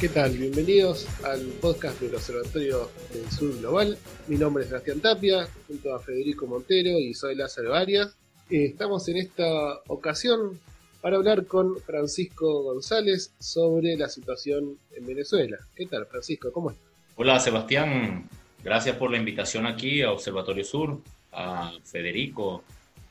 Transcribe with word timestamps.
¿Qué 0.00 0.08
tal? 0.08 0.36
Bienvenidos 0.36 1.06
al 1.22 1.40
podcast 1.60 2.00
del 2.00 2.16
Observatorio 2.16 2.90
del 3.12 3.30
Sur 3.30 3.56
Global. 3.60 3.96
Mi 4.26 4.36
nombre 4.36 4.64
es 4.64 4.68
Sebastián 4.70 4.98
Tapia, 4.98 5.46
junto 5.68 5.94
a 5.94 6.00
Federico 6.00 6.44
Montero 6.48 6.98
y 6.98 7.14
soy 7.14 7.36
Lázaro 7.36 7.72
Arias. 7.72 8.16
Eh, 8.50 8.64
estamos 8.64 9.06
en 9.08 9.18
esta 9.18 9.80
ocasión 9.86 10.58
para 11.00 11.18
hablar 11.18 11.46
con 11.46 11.78
Francisco 11.78 12.64
González 12.64 13.32
sobre 13.38 13.96
la 13.96 14.08
situación 14.08 14.76
en 14.90 15.06
Venezuela. 15.06 15.58
¿Qué 15.76 15.86
tal, 15.86 16.06
Francisco? 16.06 16.50
¿Cómo 16.50 16.72
estás? 16.72 16.88
Hola, 17.14 17.38
Sebastián. 17.38 18.28
Gracias 18.64 18.96
por 18.96 19.10
la 19.10 19.18
invitación 19.18 19.66
aquí 19.66 20.02
a 20.02 20.12
Observatorio 20.12 20.64
Sur, 20.64 21.00
a 21.32 21.72
Federico, 21.84 22.62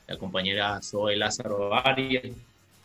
la 0.07 0.17
compañera 0.17 0.81
Zoe 0.81 1.15
Lázaro 1.15 1.73
Arias. 1.73 2.23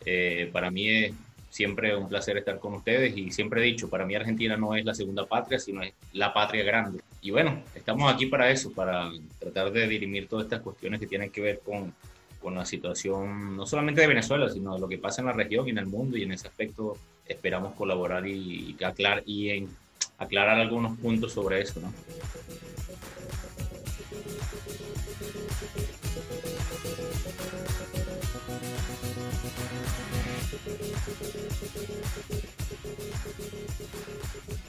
Eh, 0.05 0.49
para 0.51 0.69
mí 0.71 0.89
es 0.89 1.13
Siempre 1.49 1.95
un 1.95 2.09
placer 2.09 2.37
estar 2.37 2.59
con 2.59 2.73
ustedes 2.73 3.17
y 3.17 3.31
siempre 3.31 3.61
he 3.61 3.63
dicho, 3.63 3.89
para 3.89 4.05
mí 4.05 4.13
Argentina 4.13 4.57
no 4.57 4.75
es 4.75 4.83
la 4.83 4.93
segunda 4.93 5.25
patria, 5.25 5.57
sino 5.57 5.81
es 5.81 5.93
la 6.13 6.33
patria 6.33 6.63
grande. 6.63 6.99
Y 7.21 7.31
bueno, 7.31 7.63
estamos 7.73 8.13
aquí 8.13 8.25
para 8.25 8.51
eso, 8.51 8.71
para 8.73 9.09
tratar 9.39 9.71
de 9.71 9.87
dirimir 9.87 10.27
todas 10.27 10.45
estas 10.45 10.61
cuestiones 10.61 10.99
que 10.99 11.07
tienen 11.07 11.31
que 11.31 11.41
ver 11.41 11.61
con, 11.65 11.93
con 12.41 12.53
la 12.53 12.65
situación 12.65 13.55
no 13.55 13.65
solamente 13.65 14.01
de 14.01 14.07
Venezuela, 14.07 14.49
sino 14.49 14.75
de 14.75 14.79
lo 14.81 14.89
que 14.89 14.97
pasa 14.97 15.21
en 15.21 15.27
la 15.27 15.33
región 15.33 15.67
y 15.67 15.71
en 15.71 15.77
el 15.77 15.87
mundo. 15.87 16.17
Y 16.17 16.23
en 16.23 16.33
ese 16.33 16.47
aspecto 16.47 16.97
esperamos 17.25 17.73
colaborar 17.73 18.27
y, 18.27 18.75
y, 18.77 18.83
aclarar, 18.83 19.23
y 19.25 19.49
en, 19.49 19.69
aclarar 20.17 20.59
algunos 20.59 20.97
puntos 20.97 21.33
sobre 21.33 21.61
eso. 21.61 21.79
¿no? 21.79 21.93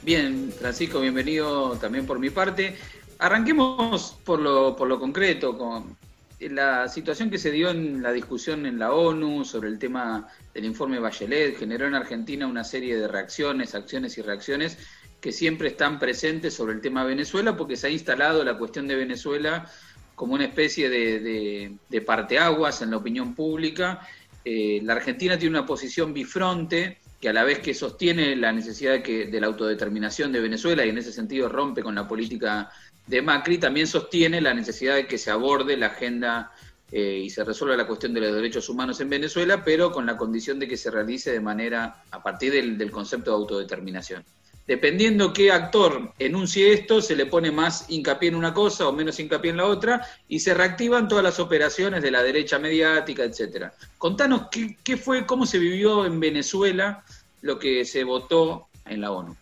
Bien, 0.09 0.51
Francisco, 0.57 0.99
bienvenido 0.99 1.77
también 1.77 2.07
por 2.07 2.17
mi 2.17 2.31
parte. 2.31 2.75
Arranquemos 3.19 4.17
por 4.23 4.39
lo, 4.39 4.75
por 4.75 4.87
lo 4.87 4.99
concreto, 4.99 5.55
con 5.55 5.95
la 6.39 6.87
situación 6.87 7.29
que 7.29 7.37
se 7.37 7.51
dio 7.51 7.69
en 7.69 8.01
la 8.01 8.11
discusión 8.11 8.65
en 8.65 8.79
la 8.79 8.91
ONU 8.91 9.45
sobre 9.45 9.69
el 9.69 9.77
tema 9.77 10.27
del 10.53 10.65
informe 10.65 10.97
Bachelet, 10.97 11.57
generó 11.59 11.85
en 11.85 11.93
Argentina 11.93 12.47
una 12.47 12.63
serie 12.63 12.97
de 12.97 13.07
reacciones, 13.07 13.75
acciones 13.75 14.17
y 14.17 14.21
reacciones 14.21 14.79
que 15.21 15.31
siempre 15.31 15.69
están 15.69 15.99
presentes 15.99 16.53
sobre 16.53 16.73
el 16.73 16.81
tema 16.81 17.03
Venezuela, 17.03 17.57
porque 17.57 17.75
se 17.75 17.87
ha 17.87 17.89
instalado 17.89 18.43
la 18.43 18.57
cuestión 18.57 18.87
de 18.87 18.95
Venezuela 18.95 19.69
como 20.15 20.33
una 20.33 20.45
especie 20.45 20.89
de, 20.89 22.01
parteaguas 22.05 22.81
en 22.81 22.91
la 22.91 22.97
opinión 22.97 23.35
pública. 23.35 24.07
Eh, 24.43 24.81
la 24.83 24.93
Argentina 24.93 25.37
tiene 25.37 25.57
una 25.57 25.65
posición 25.65 26.13
bifronte 26.13 26.97
que 27.19 27.29
a 27.29 27.33
la 27.33 27.43
vez 27.43 27.59
que 27.59 27.73
sostiene 27.73 28.35
la 28.35 28.53
necesidad 28.53 28.93
de, 28.93 29.03
que, 29.03 29.25
de 29.27 29.41
la 29.41 29.47
autodeterminación 29.47 30.31
de 30.31 30.39
Venezuela 30.39 30.85
y 30.85 30.89
en 30.89 30.97
ese 30.97 31.11
sentido 31.11 31.49
rompe 31.49 31.83
con 31.83 31.95
la 31.95 32.07
política 32.07 32.69
de 33.07 33.21
Macri, 33.21 33.57
también 33.57 33.87
sostiene 33.87 34.39
la 34.39 34.53
necesidad 34.53 34.95
de 34.95 35.07
que 35.07 35.17
se 35.17 35.31
aborde 35.31 35.75
la 35.75 35.87
agenda 35.87 36.51
eh, 36.91 37.21
y 37.23 37.29
se 37.29 37.43
resuelva 37.43 37.75
la 37.75 37.87
cuestión 37.87 38.13
de 38.13 38.21
los 38.21 38.33
derechos 38.33 38.69
humanos 38.69 39.01
en 39.01 39.09
Venezuela, 39.09 39.63
pero 39.65 39.91
con 39.91 40.05
la 40.05 40.15
condición 40.15 40.59
de 40.59 40.67
que 40.67 40.77
se 40.77 40.91
realice 40.91 41.31
de 41.31 41.41
manera 41.41 42.03
a 42.11 42.23
partir 42.23 42.53
del, 42.53 42.77
del 42.77 42.91
concepto 42.91 43.31
de 43.31 43.37
autodeterminación 43.37 44.23
dependiendo 44.69 45.33
qué 45.33 45.51
actor 45.51 46.13
enuncie 46.19 46.71
esto, 46.71 47.01
se 47.01 47.15
le 47.15 47.25
pone 47.25 47.49
más 47.49 47.89
hincapié 47.89 48.29
en 48.29 48.35
una 48.35 48.53
cosa 48.53 48.87
o 48.87 48.93
menos 48.93 49.19
hincapié 49.19 49.49
en 49.49 49.57
la 49.57 49.65
otra 49.65 50.05
y 50.27 50.39
se 50.41 50.53
reactivan 50.53 51.07
todas 51.07 51.23
las 51.23 51.39
operaciones 51.39 52.03
de 52.03 52.11
la 52.11 52.21
derecha 52.21 52.59
mediática, 52.59 53.23
etcétera. 53.23 53.73
Contanos 53.97 54.43
qué, 54.51 54.95
fue, 54.95 55.25
cómo 55.25 55.47
se 55.47 55.57
vivió 55.57 56.05
en 56.05 56.19
Venezuela 56.19 57.03
lo 57.41 57.57
que 57.57 57.83
se 57.83 58.03
votó 58.03 58.67
en 58.85 59.01
la 59.01 59.11
ONU. 59.11 59.35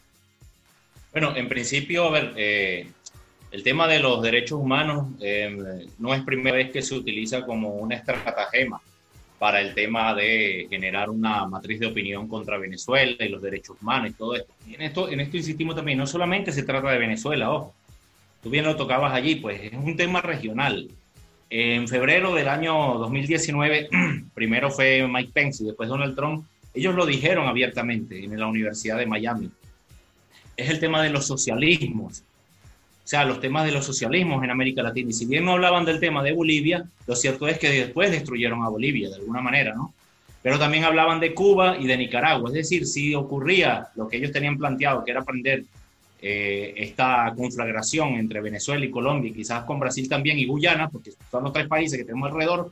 Bueno, 1.11 1.35
en 1.35 1.49
principio, 1.49 2.05
a 2.05 2.11
ver, 2.11 2.33
eh, 2.37 2.89
el 3.51 3.63
tema 3.63 3.85
de 3.85 3.99
los 3.99 4.21
derechos 4.21 4.61
humanos 4.61 5.07
eh, 5.19 5.89
no 5.99 6.13
es 6.13 6.23
primera 6.23 6.55
vez 6.55 6.71
que 6.71 6.81
se 6.81 6.95
utiliza 6.95 7.45
como 7.45 7.71
una 7.71 7.95
estratagema 7.95 8.79
para 9.39 9.61
el 9.61 9.73
tema 9.73 10.15
de 10.15 10.67
generar 10.69 11.09
una 11.09 11.45
matriz 11.45 11.79
de 11.79 11.87
opinión 11.87 12.27
contra 12.27 12.57
Venezuela 12.57 13.23
y 13.23 13.29
los 13.29 13.41
derechos 13.41 13.77
humanos 13.81 14.09
y 14.09 14.13
todo 14.13 14.35
esto. 14.35 14.51
Y 14.67 14.75
en 14.75 14.81
esto, 14.81 15.09
en 15.09 15.19
esto 15.19 15.37
insistimos 15.37 15.75
también, 15.75 15.97
no 15.97 16.07
solamente 16.07 16.51
se 16.51 16.63
trata 16.63 16.91
de 16.91 16.97
Venezuela, 16.97 17.51
ojo, 17.51 17.75
tú 18.41 18.49
bien 18.49 18.65
lo 18.65 18.75
tocabas 18.75 19.13
allí, 19.13 19.35
pues 19.35 19.61
es 19.61 19.73
un 19.73 19.95
tema 19.95 20.21
regional. 20.21 20.89
En 21.49 21.87
febrero 21.87 22.33
del 22.33 22.47
año 22.47 22.95
2019, 22.95 23.89
primero 24.33 24.71
fue 24.71 25.07
Mike 25.07 25.31
Pence 25.33 25.63
y 25.63 25.67
después 25.67 25.87
Donald 25.87 26.15
Trump, 26.15 26.45
ellos 26.73 26.95
lo 26.95 27.05
dijeron 27.05 27.47
abiertamente 27.47 28.23
en 28.23 28.39
la 28.39 28.47
Universidad 28.47 28.97
de 28.97 29.05
Miami. 29.05 29.49
Es 30.55 30.69
el 30.69 30.79
tema 30.79 31.01
de 31.03 31.09
los 31.11 31.27
socialismos, 31.27 32.23
sea, 33.09 33.23
los 33.23 33.39
temas 33.39 33.65
de 33.65 33.71
los 33.71 33.85
socialismos 33.85 34.43
en 34.43 34.49
América 34.49 34.83
Latina. 34.83 35.11
Y 35.11 35.13
si 35.13 35.25
bien 35.25 35.45
no 35.45 35.53
hablaban 35.53 35.85
del 35.85 35.99
tema 35.99 36.21
de 36.21 36.33
Bolivia, 36.33 36.85
lo 37.05 37.15
cierto 37.15 37.47
es 37.47 37.57
que 37.57 37.69
después 37.69 38.11
destruyeron 38.11 38.63
a 38.63 38.69
Bolivia 38.69 39.07
de 39.07 39.15
alguna 39.15 39.41
manera, 39.41 39.73
¿no? 39.73 39.93
Pero 40.43 40.59
también 40.59 40.83
hablaban 40.83 41.19
de 41.19 41.33
Cuba 41.33 41.77
y 41.79 41.87
de 41.87 41.97
Nicaragua. 41.97 42.49
Es 42.49 42.53
decir, 42.53 42.85
si 42.85 43.15
ocurría 43.15 43.87
lo 43.95 44.09
que 44.09 44.17
ellos 44.17 44.33
tenían 44.33 44.57
planteado, 44.57 45.05
que 45.05 45.11
era 45.11 45.21
aprender 45.21 45.63
eh, 46.21 46.73
esta 46.75 47.33
conflagración 47.35 48.15
entre 48.15 48.41
Venezuela 48.41 48.85
y 48.85 48.91
Colombia, 48.91 49.31
y 49.31 49.33
quizás 49.33 49.63
con 49.63 49.79
Brasil 49.79 50.09
también 50.09 50.37
y 50.37 50.45
Guyana, 50.45 50.89
porque 50.89 51.11
son 51.31 51.45
los 51.45 51.53
tres 51.53 51.67
países 51.67 51.97
que 51.97 52.03
tenemos 52.03 52.29
alrededor, 52.29 52.71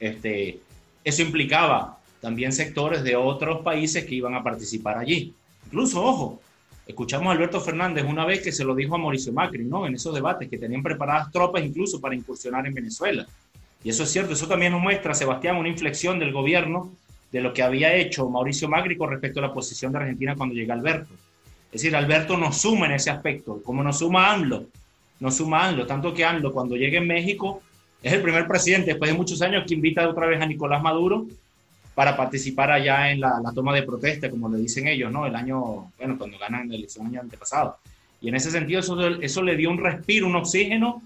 este, 0.00 0.60
eso 1.04 1.22
implicaba 1.22 1.98
también 2.22 2.52
sectores 2.52 3.02
de 3.04 3.16
otros 3.16 3.60
países 3.62 4.06
que 4.06 4.14
iban 4.14 4.34
a 4.34 4.42
participar 4.42 4.96
allí. 4.96 5.34
Incluso, 5.66 6.02
ojo, 6.02 6.40
Escuchamos 6.86 7.28
a 7.28 7.32
Alberto 7.32 7.60
Fernández 7.60 8.04
una 8.04 8.26
vez 8.26 8.42
que 8.42 8.52
se 8.52 8.64
lo 8.64 8.74
dijo 8.74 8.94
a 8.94 8.98
Mauricio 8.98 9.32
Macri, 9.32 9.64
¿no? 9.64 9.86
En 9.86 9.94
esos 9.94 10.14
debates, 10.14 10.48
que 10.48 10.58
tenían 10.58 10.82
preparadas 10.82 11.32
tropas 11.32 11.64
incluso 11.64 12.00
para 12.00 12.14
incursionar 12.14 12.66
en 12.66 12.74
Venezuela. 12.74 13.26
Y 13.82 13.90
eso 13.90 14.02
es 14.02 14.10
cierto, 14.10 14.32
eso 14.32 14.46
también 14.46 14.72
nos 14.72 14.82
muestra, 14.82 15.14
Sebastián, 15.14 15.56
una 15.56 15.68
inflexión 15.68 16.18
del 16.18 16.32
gobierno 16.32 16.92
de 17.32 17.40
lo 17.40 17.52
que 17.52 17.62
había 17.62 17.94
hecho 17.94 18.28
Mauricio 18.28 18.68
Macri 18.68 18.96
con 18.96 19.10
respecto 19.10 19.40
a 19.40 19.42
la 19.42 19.52
posición 19.52 19.92
de 19.92 19.98
Argentina 19.98 20.36
cuando 20.36 20.54
llega 20.54 20.74
Alberto. 20.74 21.12
Es 21.66 21.82
decir, 21.82 21.96
Alberto 21.96 22.36
nos 22.36 22.58
suma 22.58 22.86
en 22.86 22.92
ese 22.92 23.10
aspecto, 23.10 23.60
como 23.62 23.82
nos 23.82 23.98
suma 23.98 24.32
AMLO, 24.32 24.66
nos 25.20 25.36
suma 25.36 25.66
AMLO, 25.66 25.86
tanto 25.86 26.14
que 26.14 26.24
AMLO 26.24 26.52
cuando 26.52 26.76
llega 26.76 26.98
en 26.98 27.06
México 27.06 27.62
es 28.02 28.12
el 28.12 28.22
primer 28.22 28.46
presidente 28.46 28.92
después 28.92 29.10
de 29.10 29.16
muchos 29.16 29.42
años 29.42 29.64
que 29.66 29.74
invita 29.74 30.08
otra 30.08 30.26
vez 30.26 30.40
a 30.40 30.46
Nicolás 30.46 30.82
Maduro 30.82 31.26
para 31.94 32.16
participar 32.16 32.72
allá 32.72 33.10
en 33.10 33.20
la, 33.20 33.40
toma 33.54 33.74
de 33.74 33.82
protesta, 33.82 34.28
como 34.28 34.48
le 34.48 34.58
dicen 34.58 34.88
ellos, 34.88 35.12
¿no? 35.12 35.26
El 35.26 35.36
año, 35.36 35.92
bueno, 35.96 36.18
cuando 36.18 36.38
ganan 36.38 36.68
la 36.68 36.74
elección 36.74 37.06
el 37.06 37.12
año 37.12 37.20
antepasado. 37.22 37.78
Y 38.20 38.28
en 38.28 38.34
ese 38.34 38.50
sentido 38.50 38.80
eso, 38.80 38.98
eso 39.20 39.42
le 39.42 39.56
dio 39.56 39.70
un 39.70 39.78
respiro, 39.78 40.26
un 40.26 40.36
oxígeno 40.36 41.02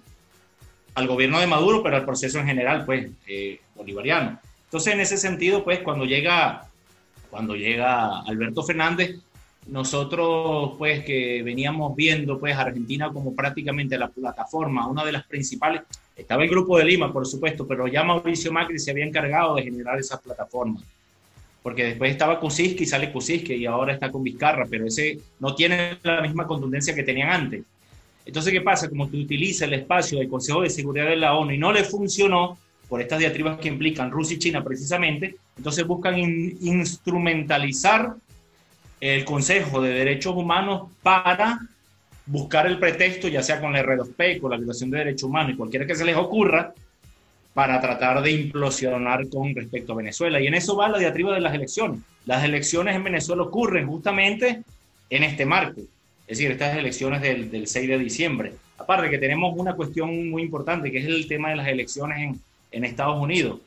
al 0.95 1.07
gobierno 1.07 1.41
de 1.41 1.47
Maduro, 1.47 1.83
pero 1.83 1.97
al 1.97 2.05
proceso 2.05 2.39
en 2.39 2.47
general, 2.47 2.85
pues, 2.85 3.11
eh, 3.27 3.61
bolivariano. 3.75 4.41
Entonces, 4.65 4.95
en 4.95 5.01
ese 5.01 5.17
sentido, 5.17 5.63
pues, 5.63 5.81
cuando 5.81 6.05
llega, 6.05 6.65
cuando 7.31 7.55
llega 7.55 8.21
Alberto 8.21 8.63
Fernández, 8.63 9.17
nosotros, 9.67 10.73
pues, 10.79 11.05
que 11.05 11.43
veníamos 11.43 11.95
viendo, 11.95 12.39
pues, 12.39 12.57
Argentina 12.57 13.11
como 13.13 13.35
prácticamente 13.35 13.99
la 13.99 14.09
plataforma, 14.09 14.89
una 14.89 15.05
de 15.05 15.13
las 15.13 15.27
principales, 15.27 15.83
estaba 16.19 16.43
el 16.43 16.51
Grupo 16.51 16.77
de 16.77 16.85
Lima, 16.85 17.13
por 17.13 17.27
supuesto, 17.27 17.67
pero 17.67 17.87
ya 17.87 18.03
Mauricio 18.03 18.53
Macri 18.53 18.79
se 18.79 18.91
había 18.91 19.07
encargado 19.07 19.55
de 19.55 19.63
generar 19.63 19.99
esas 19.99 20.21
plataformas. 20.21 20.83
Porque 21.63 21.85
después 21.85 22.11
estaba 22.11 22.41
Kuczynski, 22.41 22.87
sale 22.87 23.13
Kuczynski 23.13 23.55
y 23.55 23.67
ahora 23.67 23.93
está 23.93 24.11
con 24.11 24.25
Vizcarra, 24.25 24.67
pero 24.69 24.87
ese 24.87 25.19
no 25.39 25.55
tiene 25.55 25.99
la 26.03 26.21
misma 26.21 26.47
contundencia 26.47 26.95
que 26.95 27.05
tenían 27.05 27.31
antes. 27.31 27.63
Entonces, 28.27 28.53
¿qué 28.53 28.61
pasa? 28.61 28.89
Como 28.89 29.09
tú 29.09 29.19
utilizas 29.19 29.69
el 29.69 29.75
espacio 29.75 30.19
del 30.19 30.29
Consejo 30.29 30.63
de 30.63 30.71
Seguridad 30.71 31.07
de 31.07 31.17
la 31.17 31.35
ONU 31.35 31.53
y 31.53 31.59
no 31.59 31.73
le 31.73 31.85
funcionó 31.85 32.59
por 32.89 33.01
estas 33.01 33.21
diatribas 33.21 33.59
que 33.59 33.69
implican 33.69 34.11
Rusia 34.11 34.37
y 34.37 34.39
China 34.39 34.65
precisamente, 34.65 35.37
entonces 35.57 35.87
buscan 35.87 36.19
instrumentalizar 36.19 38.17
el 39.01 39.25
Consejo 39.25 39.81
de 39.81 39.91
Derechos 39.91 40.35
Humanos 40.35 40.91
para 41.03 41.61
buscar 42.29 42.67
el 42.67 42.79
pretexto, 42.79 43.29
ya 43.29 43.43
sea 43.43 43.61
con 43.61 43.73
la 43.73 43.83
R2P, 43.83 44.41
con 44.41 44.51
la 44.51 44.57
violación 44.57 44.91
de 44.91 44.99
derechos 44.99 45.25
humanos 45.25 45.53
y 45.53 45.57
cualquiera 45.57 45.87
que 45.87 45.95
se 45.95 46.05
les 46.05 46.17
ocurra, 46.17 46.73
para 47.55 47.81
tratar 47.81 48.23
de 48.23 48.31
implosionar 48.31 49.29
con 49.29 49.55
respecto 49.55 49.93
a 49.93 49.97
Venezuela. 49.97 50.41
Y 50.41 50.47
en 50.47 50.55
eso 50.55 50.77
va 50.77 50.89
la 50.89 50.99
diatriba 50.99 51.35
de 51.35 51.41
las 51.41 51.55
elecciones. 51.55 52.01
Las 52.25 52.45
elecciones 52.45 52.95
en 52.95 53.03
Venezuela 53.03 53.43
ocurren 53.43 53.89
justamente 53.89 54.63
en 55.11 55.25
este 55.25 55.45
marco, 55.45 55.81
es 55.81 56.39
decir, 56.39 56.51
estas 56.53 56.77
elecciones 56.77 57.23
del, 57.23 57.51
del 57.51 57.67
6 57.67 57.89
de 57.89 57.99
diciembre. 57.99 58.53
Aparte 58.77 59.11
que 59.11 59.19
tenemos 59.19 59.55
una 59.57 59.75
cuestión 59.75 60.31
muy 60.31 60.43
importante, 60.43 60.93
que 60.93 60.99
es 60.99 61.07
el 61.07 61.27
tema 61.27 61.51
de 61.51 61.57
las 61.57 61.67
elecciones 61.67 62.19
en, 62.19 62.41
en 62.71 62.85
Estados 62.85 63.21
Unidos. 63.21 63.59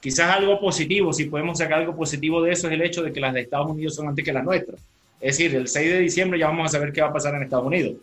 Quizás 0.00 0.30
algo 0.30 0.58
positivo, 0.58 1.12
si 1.12 1.26
podemos 1.26 1.58
sacar 1.58 1.80
algo 1.80 1.94
positivo 1.94 2.42
de 2.42 2.52
eso, 2.52 2.66
es 2.66 2.72
el 2.72 2.82
hecho 2.82 3.02
de 3.02 3.12
que 3.12 3.20
las 3.20 3.34
de 3.34 3.42
Estados 3.42 3.68
Unidos 3.68 3.94
son 3.94 4.08
antes 4.08 4.24
que 4.24 4.32
las 4.32 4.44
nuestras. 4.44 4.80
Es 5.20 5.38
decir, 5.38 5.54
el 5.56 5.68
6 5.68 5.90
de 5.90 5.98
diciembre 6.00 6.38
ya 6.38 6.48
vamos 6.48 6.66
a 6.66 6.76
saber 6.76 6.92
qué 6.92 7.00
va 7.00 7.08
a 7.08 7.12
pasar 7.12 7.34
en 7.34 7.42
Estados 7.42 7.66
Unidos. 7.66 7.94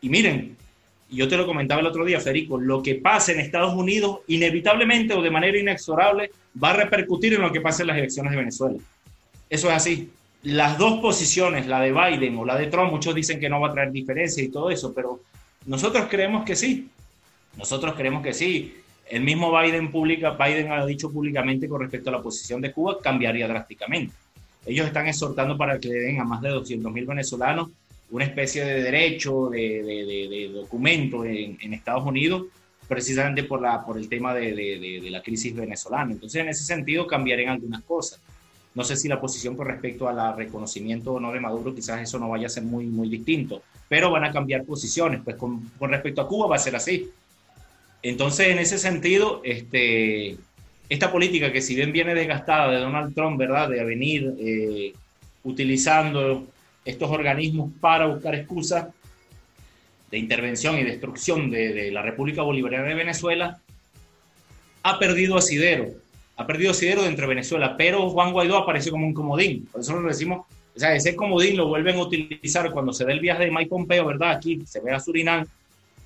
Y 0.00 0.08
miren, 0.08 0.56
yo 1.10 1.28
te 1.28 1.36
lo 1.36 1.46
comentaba 1.46 1.80
el 1.80 1.86
otro 1.86 2.04
día, 2.04 2.20
Federico, 2.20 2.58
lo 2.58 2.82
que 2.82 2.94
pasa 2.96 3.32
en 3.32 3.40
Estados 3.40 3.74
Unidos 3.74 4.20
inevitablemente 4.28 5.14
o 5.14 5.22
de 5.22 5.30
manera 5.30 5.58
inexorable 5.58 6.30
va 6.62 6.70
a 6.70 6.76
repercutir 6.76 7.34
en 7.34 7.42
lo 7.42 7.52
que 7.52 7.60
pasa 7.60 7.82
en 7.82 7.88
las 7.88 7.98
elecciones 7.98 8.32
de 8.32 8.38
Venezuela. 8.38 8.78
Eso 9.50 9.68
es 9.68 9.74
así. 9.74 10.10
Las 10.42 10.78
dos 10.78 11.00
posiciones, 11.00 11.66
la 11.66 11.80
de 11.80 11.92
Biden 11.92 12.36
o 12.38 12.44
la 12.44 12.56
de 12.56 12.66
Trump, 12.66 12.90
muchos 12.90 13.14
dicen 13.14 13.38
que 13.38 13.48
no 13.48 13.60
va 13.60 13.68
a 13.68 13.72
traer 13.72 13.92
diferencia 13.92 14.42
y 14.42 14.48
todo 14.48 14.70
eso, 14.70 14.92
pero 14.94 15.20
nosotros 15.66 16.06
creemos 16.08 16.44
que 16.44 16.56
sí. 16.56 16.88
Nosotros 17.56 17.94
creemos 17.94 18.22
que 18.22 18.32
sí. 18.32 18.74
El 19.08 19.22
mismo 19.22 19.56
Biden, 19.56 19.92
publica, 19.92 20.30
Biden 20.30 20.72
ha 20.72 20.86
dicho 20.86 21.10
públicamente 21.10 21.68
con 21.68 21.82
respecto 21.82 22.08
a 22.08 22.14
la 22.14 22.22
posición 22.22 22.60
de 22.62 22.72
Cuba, 22.72 22.98
cambiaría 23.02 23.46
drásticamente. 23.46 24.14
Ellos 24.64 24.86
están 24.86 25.08
exhortando 25.08 25.56
para 25.56 25.78
que 25.78 25.88
le 25.88 26.00
den 26.00 26.20
a 26.20 26.24
más 26.24 26.40
de 26.42 26.50
200 26.50 26.92
mil 26.92 27.06
venezolanos 27.06 27.70
una 28.12 28.24
especie 28.24 28.62
de 28.64 28.82
derecho, 28.82 29.48
de, 29.48 29.82
de, 29.82 30.50
documento 30.52 31.24
en, 31.24 31.72
Estados 31.72 32.04
Unidos, 32.04 32.44
precisamente 32.86 33.42
por, 33.44 33.62
la, 33.62 33.84
por 33.84 33.96
el 33.96 34.08
tema 34.08 34.34
de, 34.34 35.08
la 35.10 35.22
crisis 35.22 35.54
venezolana. 35.56 36.12
Entonces, 36.12 36.42
en 36.42 36.48
ese 36.50 36.62
sentido, 36.62 37.06
cambiarían 37.06 37.54
algunas 37.54 37.82
cosas. 37.82 38.20
No 38.74 38.84
sé 38.84 38.96
si 38.96 39.08
la 39.08 39.18
posición 39.18 39.56
con 39.56 39.66
respecto 39.66 40.08
al 40.08 40.36
reconocimiento 40.36 41.14
o 41.14 41.20
no 41.20 41.32
de 41.32 41.40
Maduro, 41.40 41.74
quizás 41.74 42.02
eso 42.02 42.18
no 42.18 42.28
vaya 42.28 42.46
a 42.46 42.50
ser 42.50 42.64
muy, 42.64 42.84
muy 42.84 43.08
distinto, 43.08 43.62
pero 43.88 44.10
van 44.10 44.24
a 44.24 44.32
cambiar 44.32 44.64
posiciones. 44.64 45.22
Pues 45.24 45.36
con, 45.36 45.70
con 45.78 45.90
respecto 45.90 46.20
a 46.20 46.28
Cuba 46.28 46.46
va 46.48 46.56
a 46.56 46.58
ser 46.58 46.76
así. 46.76 47.10
Entonces, 48.02 48.48
en 48.48 48.58
ese 48.58 48.76
sentido, 48.76 49.40
este, 49.42 50.36
esta 50.92 51.10
política 51.10 51.50
que 51.50 51.62
si 51.62 51.74
bien 51.74 51.90
viene 51.90 52.14
desgastada 52.14 52.70
de 52.70 52.78
Donald 52.78 53.14
Trump, 53.14 53.38
¿verdad? 53.38 53.70
De 53.70 53.82
venir 53.82 54.34
eh, 54.38 54.92
utilizando 55.42 56.46
estos 56.84 57.10
organismos 57.10 57.70
para 57.80 58.06
buscar 58.06 58.34
excusas 58.34 58.88
de 60.10 60.18
intervención 60.18 60.78
y 60.78 60.82
destrucción 60.82 61.50
de, 61.50 61.90
la 61.90 62.02
República 62.02 62.42
Bolivariana 62.42 62.88
de 62.88 62.94
Venezuela, 62.94 63.58
ha 64.82 64.98
perdido 64.98 65.38
asidero, 65.38 65.88
ha 66.36 66.46
perdido 66.46 66.72
asidero 66.72 67.04
dentro 67.04 67.22
de 67.22 67.34
Venezuela, 67.36 67.74
pero 67.78 68.10
Juan 68.10 68.32
Guaidó 68.32 68.58
aparece 68.58 68.90
como 68.90 69.06
un 69.06 69.14
comodín, 69.14 69.66
por 69.72 69.80
eso 69.80 69.98
lo 69.98 70.06
decimos, 70.06 70.46
o 70.76 70.78
sea, 70.78 70.94
ese 70.94 71.16
comodín 71.16 71.56
lo 71.56 71.68
vuelven 71.68 71.96
a 71.96 72.02
utilizar 72.02 72.70
cuando 72.70 72.92
se 72.92 73.06
da 73.06 73.12
el 73.12 73.20
viaje 73.20 73.46
de 73.46 73.50
Mike 73.50 73.70
Pompeo, 73.70 74.04
¿verdad? 74.04 74.32
Aquí 74.32 74.60
se 74.66 74.80
ve 74.80 74.92
a 74.92 75.00
Surinam, 75.00 75.46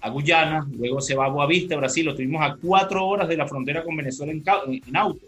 a 0.06 0.10
Guyana, 0.10 0.66
luego 0.78 1.00
se 1.00 1.14
va 1.14 1.26
a 1.26 1.28
Boavista, 1.28 1.76
Brasil, 1.76 2.06
lo 2.06 2.14
tuvimos 2.14 2.42
a 2.42 2.56
cuatro 2.60 3.06
horas 3.06 3.28
de 3.28 3.36
la 3.36 3.46
frontera 3.46 3.82
con 3.82 3.96
Venezuela 3.96 4.32
en, 4.32 4.96
auto, 4.96 5.26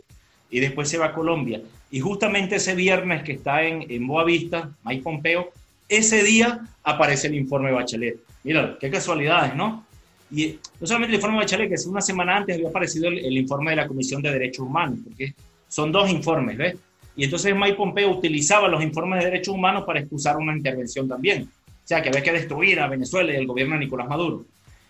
y 0.50 0.60
después 0.60 0.88
se 0.88 0.98
va 0.98 1.06
a 1.06 1.12
Colombia. 1.12 1.60
Y 1.90 2.00
justamente 2.00 2.56
ese 2.56 2.74
viernes 2.74 3.22
que 3.22 3.32
está 3.32 3.64
en, 3.64 3.84
en 3.90 4.06
Boavista, 4.06 4.70
Mike 4.84 5.02
Pompeo, 5.02 5.50
ese 5.88 6.22
día 6.22 6.60
aparece 6.84 7.26
el 7.26 7.34
informe 7.34 7.72
Bachelet. 7.72 8.18
Mira, 8.44 8.76
qué 8.78 8.90
casualidades, 8.90 9.54
¿no? 9.56 9.84
Y 10.30 10.58
no 10.80 10.86
solamente 10.86 11.14
el 11.14 11.16
informe 11.16 11.38
Bachelet, 11.38 11.68
que 11.68 11.74
es 11.74 11.86
una 11.86 12.00
semana 12.00 12.36
antes 12.36 12.56
había 12.56 12.68
aparecido 12.68 13.08
el, 13.08 13.36
informe 13.36 13.70
de 13.70 13.76
la 13.76 13.88
Comisión 13.88 14.22
de 14.22 14.30
Derechos 14.30 14.66
Humanos, 14.66 14.98
porque 15.02 15.34
son 15.68 15.90
dos 15.90 16.08
informes, 16.10 16.56
¿ves? 16.56 16.76
Y 17.16 17.24
entonces 17.24 17.52
Mike 17.56 17.74
Pompeo 17.74 18.10
utilizaba 18.10 18.68
los 18.68 18.80
informes 18.80 19.18
de 19.18 19.30
derechos 19.30 19.52
humanos 19.52 19.82
para 19.84 19.98
excusar 19.98 20.36
una 20.36 20.56
intervención 20.56 21.08
también. 21.08 21.48
O 21.66 21.88
sea, 21.88 22.02
que 22.02 22.10
había 22.10 22.22
que 22.22 22.32
destruir 22.32 22.78
a 22.80 22.86
Venezuela 22.86 23.32
y 23.32 23.36
el 23.36 23.46
gobierno 23.46 23.74
de 23.74 23.80
Nicolás 23.80 24.06
Maduro. 24.08 24.44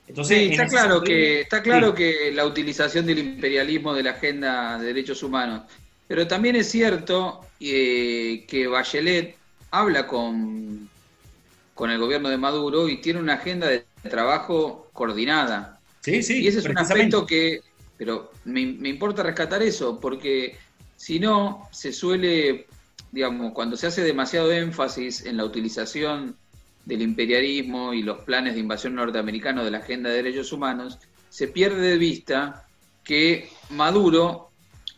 Entonces, 0.09 0.39
sí, 0.39 0.53
está 0.53 0.67
claro, 0.67 1.03
que, 1.03 1.43
está 1.43 1.63
claro 1.63 1.95
que 1.95 2.33
la 2.33 2.47
utilización 2.47 3.07
del 3.07 3.19
imperialismo 3.19 3.93
de 3.95 4.03
la 4.03 4.11
agenda 4.13 4.79
de 4.79 4.87
derechos 4.87 5.23
humanos 5.23 5.63
pero 6.09 6.27
también 6.27 6.57
es 6.57 6.71
cierto 6.71 7.43
eh, 7.61 8.45
que 8.49 8.67
Bachelet 8.67 9.37
habla 9.71 10.07
con, 10.07 10.89
con 11.75 11.91
el 11.91 11.99
gobierno 11.99 12.31
de 12.31 12.39
Maduro 12.39 12.89
y 12.89 12.97
tiene 12.97 13.21
una 13.21 13.35
agenda 13.35 13.69
de 13.69 13.85
trabajo 14.09 14.89
coordinada. 14.95 15.79
Sí, 16.01 16.23
sí. 16.23 16.43
Y 16.43 16.49
ese 16.49 16.61
es 16.61 16.65
un 16.65 16.79
aspecto 16.79 17.27
que, 17.27 17.61
pero 17.99 18.33
me, 18.47 18.65
me 18.65 18.89
importa 18.89 19.23
rescatar 19.23 19.63
eso, 19.63 20.01
porque 20.01 20.57
si 20.97 21.21
no, 21.21 21.69
se 21.71 21.93
suele, 21.93 22.67
digamos, 23.13 23.53
cuando 23.53 23.77
se 23.77 23.89
hace 23.89 24.03
demasiado 24.03 24.51
énfasis 24.51 25.27
en 25.27 25.37
la 25.37 25.45
utilización 25.45 26.37
del 26.89 27.03
imperialismo 27.03 27.93
y 27.93 28.03
los 28.03 28.23
planes 28.25 28.55
de 28.55 28.61
invasión 28.61 28.95
norteamericano 28.95 29.63
de 29.63 29.71
la 29.71 29.79
agenda 29.79 30.09
de 30.09 30.23
derechos 30.23 30.53
humanos, 30.53 30.99
se 31.29 31.49
pierde 31.49 31.83
de 31.83 31.99
vista 31.99 32.67
que 33.05 33.51
Maduro 33.69 34.49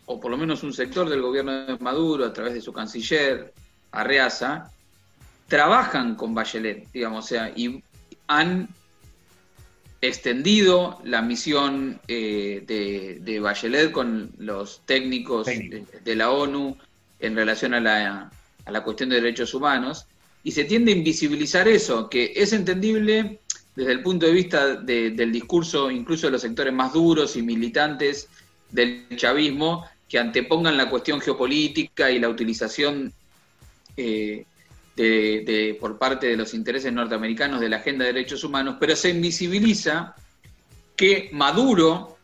o 0.06 0.20
por 0.20 0.30
lo 0.30 0.36
menos 0.36 0.62
un 0.62 0.72
sector 0.72 1.08
del 1.08 1.20
gobierno 1.20 1.66
de 1.66 1.78
Maduro, 1.78 2.24
a 2.24 2.32
través 2.32 2.54
de 2.54 2.60
su 2.60 2.72
canciller, 2.72 3.52
Arreaza, 3.90 4.70
trabajan 5.48 6.14
con 6.14 6.32
Bachelet, 6.32 6.90
digamos, 6.92 7.24
o 7.24 7.28
sea, 7.28 7.52
y 7.54 7.82
han 8.28 8.68
extendido 10.00 11.00
la 11.04 11.22
misión 11.22 12.00
eh, 12.06 13.18
de, 13.20 13.40
Bachelet 13.40 13.90
con 13.90 14.32
los 14.38 14.82
técnicos 14.84 15.46
de, 15.46 16.16
la 16.16 16.30
ONU 16.30 16.76
en 17.18 17.34
relación 17.34 17.74
a 17.74 17.80
la, 17.80 18.30
a 18.64 18.70
la 18.70 18.82
cuestión 18.82 19.10
de 19.10 19.16
derechos 19.16 19.54
humanos, 19.54 20.06
y 20.42 20.52
se 20.52 20.64
tiende 20.64 20.92
a 20.92 20.96
invisibilizar 20.96 21.68
eso, 21.68 22.08
que 22.08 22.32
es 22.34 22.52
entendible 22.52 23.40
desde 23.76 23.92
el 23.92 24.02
punto 24.02 24.26
de 24.26 24.32
vista 24.32 24.76
del 24.76 25.32
discurso 25.32 25.90
incluso 25.90 26.26
de 26.26 26.32
los 26.32 26.42
sectores 26.42 26.72
más 26.72 26.92
duros 26.92 27.36
y 27.36 27.42
militantes 27.42 28.28
del 28.70 29.06
chavismo, 29.16 29.86
que 30.08 30.18
antepongan 30.18 30.76
la 30.76 30.90
cuestión 30.90 31.20
geopolítica 31.20 32.10
y 32.10 32.18
la 32.18 32.28
utilización 32.28 33.12
eh, 33.96 34.44
de, 34.96 35.78
por 35.80 35.98
parte 35.98 36.26
de 36.26 36.36
los 36.36 36.52
intereses 36.52 36.92
norteamericanos 36.92 37.60
de 37.60 37.68
la 37.68 37.76
agenda 37.76 38.04
de 38.04 38.12
derechos 38.12 38.44
humanos, 38.44 38.76
pero 38.78 38.96
se 38.96 39.10
invisibiliza 39.10 40.14
que 40.96 41.30
Maduro 41.32 42.18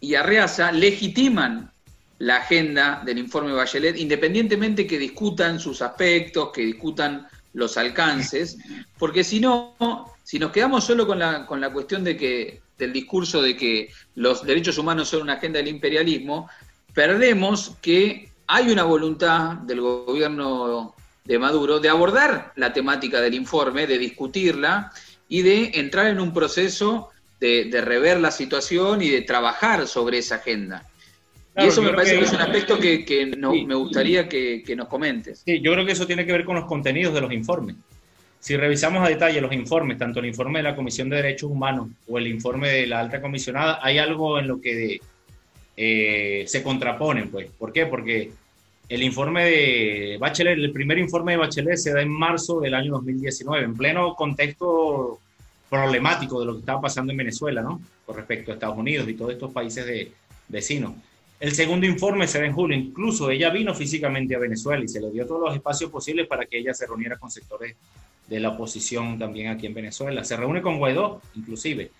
y 0.00 0.14
Arreaza 0.14 0.72
legitiman 0.72 1.70
la 2.18 2.36
agenda 2.36 3.02
del 3.04 3.18
informe 3.18 3.52
Bachelet, 3.52 3.96
independientemente 3.96 4.86
que 4.86 4.98
discutan 4.98 5.60
sus 5.60 5.82
aspectos, 5.82 6.50
que 6.52 6.62
discutan 6.62 7.28
los 7.54 7.76
alcances, 7.76 8.58
porque 8.98 9.24
si 9.24 9.40
no, 9.40 9.74
si 10.24 10.38
nos 10.38 10.52
quedamos 10.52 10.84
solo 10.84 11.06
con 11.06 11.18
la, 11.18 11.46
con 11.46 11.60
la 11.60 11.72
cuestión 11.72 12.04
de 12.04 12.16
que, 12.16 12.60
del 12.76 12.92
discurso 12.92 13.42
de 13.42 13.56
que 13.56 13.90
los 14.14 14.44
derechos 14.44 14.78
humanos 14.78 15.08
son 15.08 15.22
una 15.22 15.34
agenda 15.34 15.58
del 15.58 15.68
imperialismo, 15.68 16.48
perdemos 16.94 17.76
que 17.80 18.30
hay 18.46 18.70
una 18.70 18.84
voluntad 18.84 19.54
del 19.58 19.80
gobierno 19.80 20.94
de 21.24 21.38
Maduro 21.38 21.78
de 21.78 21.90
abordar 21.90 22.52
la 22.56 22.72
temática 22.72 23.20
del 23.20 23.34
informe, 23.34 23.86
de 23.86 23.98
discutirla 23.98 24.90
y 25.28 25.42
de 25.42 25.72
entrar 25.74 26.06
en 26.06 26.20
un 26.20 26.32
proceso 26.32 27.10
de, 27.38 27.68
rever 27.84 28.18
la 28.18 28.30
situación 28.30 29.02
y 29.02 29.10
de 29.10 29.20
trabajar 29.20 29.86
sobre 29.86 30.18
esa 30.18 30.36
agenda. 30.36 30.84
Y 31.58 31.66
eso 31.66 31.82
me 31.82 31.92
parece 31.92 32.16
que, 32.16 32.24
es 32.24 32.32
un 32.32 32.40
aspecto 32.40 32.78
que, 32.78 33.32
me 33.66 33.74
gustaría 33.74 34.28
que, 34.28 34.74
nos 34.76 34.88
comentes. 34.88 35.42
Sí, 35.44 35.60
yo 35.60 35.72
creo 35.72 35.84
que 35.84 35.92
eso 35.92 36.06
tiene 36.06 36.24
que 36.24 36.32
ver 36.32 36.44
con 36.44 36.56
los 36.56 36.66
contenidos 36.66 37.14
de 37.14 37.20
los 37.20 37.32
informes. 37.32 37.76
Si 38.40 38.56
revisamos 38.56 39.04
a 39.04 39.08
detalle 39.08 39.40
los 39.40 39.52
informes, 39.52 39.98
tanto 39.98 40.20
el 40.20 40.26
informe 40.26 40.60
de 40.60 40.62
la 40.62 40.76
Comisión 40.76 41.08
de 41.08 41.16
Derechos 41.16 41.50
Humanos 41.50 41.88
o 42.06 42.18
el 42.18 42.28
informe 42.28 42.68
de 42.68 42.86
la 42.86 43.00
alta 43.00 43.20
comisionada, 43.20 43.80
hay 43.82 43.98
algo 43.98 44.38
en 44.38 44.46
lo 44.46 44.60
que 44.60 45.00
eh, 45.76 46.44
se 46.46 46.62
contraponen, 46.62 47.30
pues. 47.30 47.50
¿Por 47.58 47.72
qué? 47.72 47.86
Porque 47.86 48.30
el 48.88 49.02
informe 49.02 49.44
de 49.44 50.16
Bachelet, 50.20 50.56
el 50.56 50.72
primer 50.72 50.98
informe 50.98 51.32
de 51.32 51.38
Bachelet 51.38 51.76
se 51.76 51.92
da 51.92 52.00
en 52.00 52.10
marzo 52.10 52.60
del 52.60 52.74
año 52.74 52.92
2019, 52.92 53.64
en 53.64 53.76
pleno 53.76 54.14
contexto 54.14 55.18
problemático 55.68 56.40
de 56.40 56.46
lo 56.46 56.52
que 56.54 56.60
estaba 56.60 56.80
pasando 56.80 57.12
en 57.12 57.18
Venezuela, 57.18 57.60
¿no? 57.62 57.80
Con 58.06 58.16
respecto 58.16 58.52
a 58.52 58.54
Estados 58.54 58.78
Unidos 58.78 59.08
y 59.08 59.14
todos 59.14 59.32
estos 59.32 59.52
países 59.52 59.84
de, 59.84 60.12
vecinos. 60.48 60.92
El 61.40 61.52
segundo 61.54 61.86
informe 61.86 62.26
se 62.26 62.40
da 62.40 62.46
en 62.46 62.52
julio, 62.52 62.76
incluso 62.76 63.30
ella 63.30 63.50
vino 63.50 63.74
físicamente 63.74 64.34
a 64.34 64.38
Venezuela 64.38 64.84
y 64.84 64.88
se 64.88 65.00
le 65.00 65.10
dio 65.10 65.26
todos 65.26 65.42
los 65.42 65.54
espacios 65.54 65.90
posibles 65.90 66.26
para 66.26 66.46
que 66.46 66.58
ella 66.58 66.74
se 66.74 66.86
reuniera 66.86 67.16
con 67.16 67.30
sectores 67.30 67.76
de 68.26 68.40
la 68.40 68.50
oposición 68.50 69.18
también 69.18 69.48
aquí 69.48 69.66
en 69.66 69.74
Venezuela. 69.74 70.24
Se 70.24 70.36
reúne 70.36 70.60
con 70.60 70.78
Guaidó, 70.78 71.22
inclusive 71.36 71.90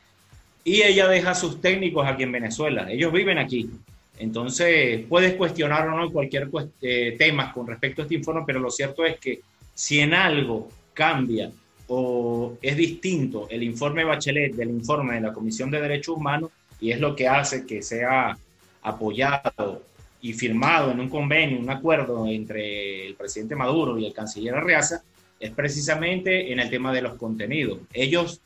y 0.68 0.82
ella 0.82 1.08
deja 1.08 1.30
a 1.30 1.34
sus 1.34 1.62
técnicos 1.62 2.06
aquí 2.06 2.24
en 2.24 2.32
Venezuela. 2.32 2.92
Ellos 2.92 3.10
viven 3.10 3.38
aquí. 3.38 3.70
Entonces, 4.18 5.02
puedes 5.08 5.32
cuestionar 5.34 5.88
o 5.88 5.96
no 5.96 6.10
cualquier 6.10 6.50
eh, 6.82 7.16
tema 7.18 7.52
con 7.54 7.66
respecto 7.66 8.02
a 8.02 8.04
este 8.04 8.16
informe, 8.16 8.42
pero 8.46 8.60
lo 8.60 8.70
cierto 8.70 9.04
es 9.06 9.18
que 9.18 9.40
si 9.74 10.00
en 10.00 10.12
algo 10.12 10.68
cambia 10.92 11.50
o 11.86 12.58
es 12.60 12.76
distinto 12.76 13.46
el 13.48 13.62
informe 13.62 14.04
Bachelet 14.04 14.54
del 14.54 14.68
informe 14.68 15.14
de 15.14 15.20
la 15.22 15.32
Comisión 15.32 15.70
de 15.70 15.80
Derechos 15.80 16.16
Humanos, 16.16 16.50
y 16.80 16.90
es 16.90 17.00
lo 17.00 17.16
que 17.16 17.26
hace 17.26 17.64
que 17.64 17.80
sea 17.80 18.36
apoyado 18.82 19.82
y 20.20 20.32
firmado 20.32 20.90
en 20.90 21.00
un 21.00 21.08
convenio, 21.08 21.58
un 21.58 21.70
acuerdo 21.70 22.26
entre 22.26 23.06
el 23.06 23.14
presidente 23.14 23.54
Maduro 23.54 23.98
y 23.98 24.06
el 24.06 24.12
canciller 24.12 24.54
Arreaza, 24.54 25.02
es 25.38 25.50
precisamente 25.52 26.52
en 26.52 26.58
el 26.58 26.68
tema 26.70 26.92
de 26.92 27.02
los 27.02 27.14
contenidos. 27.14 27.78
Ellos 27.92 28.40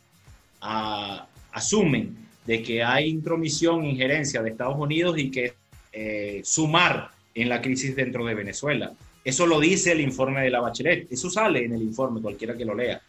ah, 0.60 1.26
asumen 1.52 2.16
de 2.46 2.62
que 2.62 2.82
hay 2.82 3.08
intromisión, 3.08 3.84
injerencia 3.84 4.42
de 4.42 4.50
Estados 4.50 4.76
Unidos 4.78 5.16
y 5.18 5.30
que 5.30 5.54
eh, 5.92 6.40
sumar 6.44 7.10
en 7.34 7.48
la 7.48 7.62
crisis 7.62 7.96
dentro 7.96 8.24
de 8.26 8.34
Venezuela. 8.34 8.92
Eso 9.24 9.46
lo 9.46 9.60
dice 9.60 9.92
el 9.92 10.00
informe 10.00 10.42
de 10.42 10.50
la 10.50 10.60
Bachelet, 10.60 11.10
eso 11.10 11.30
sale 11.30 11.64
en 11.64 11.74
el 11.74 11.82
informe, 11.82 12.20
cualquiera 12.20 12.56
que 12.56 12.64
lo 12.64 12.74
lea. 12.74 13.00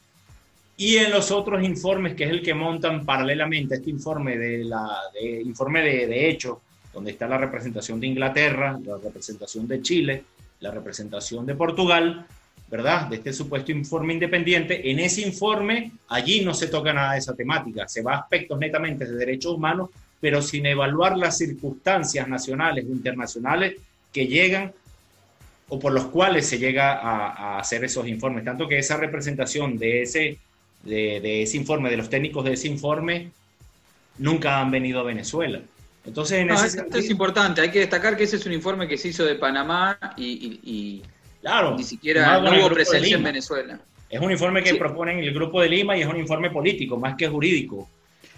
y 0.78 0.98
en 0.98 1.12
los 1.12 1.32
otros 1.32 1.64
informes, 1.64 2.16
que 2.16 2.24
es 2.24 2.32
el 2.32 2.42
que 2.42 2.54
montan 2.54 3.06
paralelamente 3.06 3.76
a 3.76 3.78
este 3.78 3.90
informe 3.90 4.38
de 4.38 4.64
la 4.64 4.88
de, 5.14 5.42
informe 5.42 5.82
de, 5.82 6.08
de 6.08 6.30
hecho, 6.30 6.62
donde 6.94 7.12
está 7.12 7.28
la 7.28 7.38
representación 7.38 8.00
de 8.00 8.08
Inglaterra, 8.08 8.80
la 8.86 8.98
representación 8.98 9.68
de 9.68 9.82
Chile, 9.82 10.24
la 10.60 10.72
representación 10.72 11.46
de 11.46 11.56
Portugal, 11.56 12.26
¿verdad? 12.70 13.08
De 13.08 13.18
este 13.18 13.34
supuesto 13.34 13.72
informe 13.72 14.14
independiente. 14.14 14.90
En 14.90 15.00
ese 15.00 15.22
informe, 15.22 15.92
allí 16.08 16.44
no 16.44 16.54
se 16.54 16.68
toca 16.68 16.94
nada 16.94 17.14
de 17.14 17.20
esa 17.20 17.36
temática, 17.36 17.88
se 17.88 18.02
va 18.02 18.14
a 18.16 18.20
aspectos 18.20 18.58
netamente 18.60 19.06
de 19.06 19.16
derechos 19.16 19.54
humanos, 19.54 19.90
pero 20.20 20.42
sin 20.42 20.66
evaluar 20.66 21.18
las 21.18 21.38
circunstancias 21.38 22.28
nacionales 22.28 22.86
o 22.86 22.92
internacionales 22.92 23.76
que 24.12 24.28
llegan 24.28 24.74
o 25.70 25.80
por 25.80 25.92
los 25.92 26.06
cuales 26.06 26.48
se 26.48 26.60
llega 26.60 26.94
a, 26.94 27.60
hacer 27.60 27.84
esos 27.84 28.08
informes. 28.08 28.46
Tanto 28.46 28.68
que 28.68 28.78
esa 28.78 28.98
representación 28.98 29.78
de 29.78 30.04
ese, 30.04 30.38
de, 30.84 31.44
ese 31.44 31.58
informe, 31.58 31.90
de 31.90 31.98
los 31.98 32.10
técnicos 32.10 32.46
de 32.46 32.54
ese 32.54 32.68
informe, 32.68 33.32
nunca 34.18 34.60
han 34.60 34.72
venido 34.72 35.00
a 35.00 35.04
Venezuela. 35.04 35.62
Entonces, 36.06 36.40
en 36.40 36.50
ese 36.50 36.68
esto 36.68 36.98
es 36.98 37.10
importante, 37.10 37.62
hay 37.62 37.72
que 37.72 37.80
destacar 37.80 38.18
que 38.18 38.24
ese 38.24 38.36
es 38.36 38.46
un 38.46 38.54
informe 38.54 38.88
que 38.88 38.98
se 38.98 39.10
hizo 39.10 39.24
de 39.24 39.36
Panamá 39.36 39.98
y, 40.18 41.02
claro, 41.42 41.76
ni 41.78 41.84
siquiera 41.84 42.40
no 42.42 42.52
hubo 42.60 42.74
presencia 42.74 43.16
en 43.16 43.24
Venezuela. 43.24 43.80
Es 44.10 44.20
un 44.20 44.32
informe 44.32 44.62
que 44.62 44.76
proponen 44.76 45.20
el 45.20 45.34
Grupo 45.34 45.62
de 45.62 45.70
Lima 45.70 45.98
y 45.98 46.02
es 46.02 46.08
un 46.08 46.18
informe 46.18 46.52
político, 46.52 46.98
más 46.98 47.16
que 47.16 47.28
jurídico. 47.28 47.90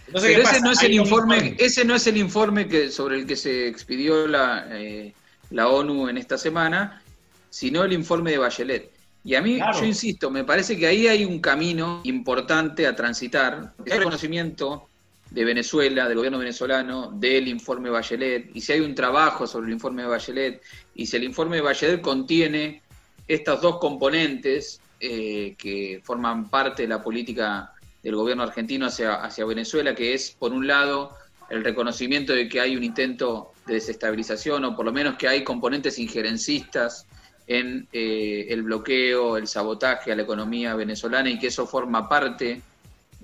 Entonces, 0.07 0.35
Pero 0.35 0.47
ese 0.47 0.61
no 0.61 0.71
es 0.71 0.83
el 0.83 0.93
informe, 0.93 1.55
ese 1.57 1.83
no 1.83 1.95
es 1.95 2.07
el 2.07 2.17
informe 2.17 2.67
que, 2.67 2.91
sobre 2.91 3.17
el 3.17 3.25
que 3.25 3.35
se 3.35 3.67
expidió 3.67 4.27
la, 4.27 4.67
eh, 4.71 5.13
la 5.49 5.67
ONU 5.67 6.07
en 6.07 6.17
esta 6.17 6.37
semana, 6.37 7.01
sino 7.49 7.83
el 7.83 7.93
informe 7.93 8.31
de 8.31 8.37
Bachelet. 8.37 8.91
Y 9.23 9.33
a 9.33 9.41
mí, 9.41 9.57
yo 9.57 9.85
insisto, 9.85 10.29
me 10.29 10.43
parece 10.43 10.77
que 10.77 10.85
ahí 10.85 11.07
hay 11.07 11.25
un 11.25 11.39
camino 11.39 12.01
importante 12.03 12.85
a 12.85 12.95
transitar. 12.95 13.73
El 13.83 13.97
reconocimiento 13.97 14.87
de 15.35 15.43
Venezuela, 15.43 16.07
del 16.07 16.15
gobierno 16.15 16.39
venezolano, 16.39 17.11
del 17.13 17.49
informe 17.49 17.89
Bachelet, 17.89 18.55
y 18.55 18.61
si 18.61 18.71
hay 18.71 18.79
un 18.79 18.95
trabajo 18.95 19.45
sobre 19.45 19.67
el 19.67 19.73
informe 19.73 20.03
de 20.03 20.07
Bachelet, 20.07 20.61
y 20.95 21.05
si 21.05 21.17
el 21.17 21.25
informe 21.25 21.57
de 21.57 21.61
Bachelet 21.61 21.99
contiene 21.99 22.81
estas 23.27 23.59
dos 23.59 23.77
componentes 23.79 24.79
eh, 25.01 25.53
que 25.57 25.99
forman 26.05 26.49
parte 26.49 26.83
de 26.83 26.87
la 26.87 27.03
política 27.03 27.73
del 28.01 28.15
gobierno 28.15 28.43
argentino 28.43 28.85
hacia, 28.85 29.15
hacia 29.15 29.43
Venezuela, 29.43 29.93
que 29.93 30.13
es, 30.13 30.31
por 30.39 30.53
un 30.53 30.67
lado, 30.67 31.11
el 31.49 31.65
reconocimiento 31.65 32.31
de 32.31 32.47
que 32.47 32.61
hay 32.61 32.77
un 32.77 32.85
intento 32.85 33.51
de 33.67 33.73
desestabilización, 33.73 34.63
o 34.63 34.73
por 34.73 34.85
lo 34.85 34.93
menos 34.93 35.17
que 35.17 35.27
hay 35.27 35.43
componentes 35.43 35.99
injerencistas 35.99 37.07
en 37.45 37.89
eh, 37.91 38.45
el 38.51 38.63
bloqueo, 38.63 39.35
el 39.35 39.47
sabotaje 39.47 40.13
a 40.13 40.15
la 40.15 40.21
economía 40.21 40.75
venezolana 40.75 41.29
y 41.29 41.37
que 41.37 41.47
eso 41.47 41.67
forma 41.67 42.07
parte 42.07 42.61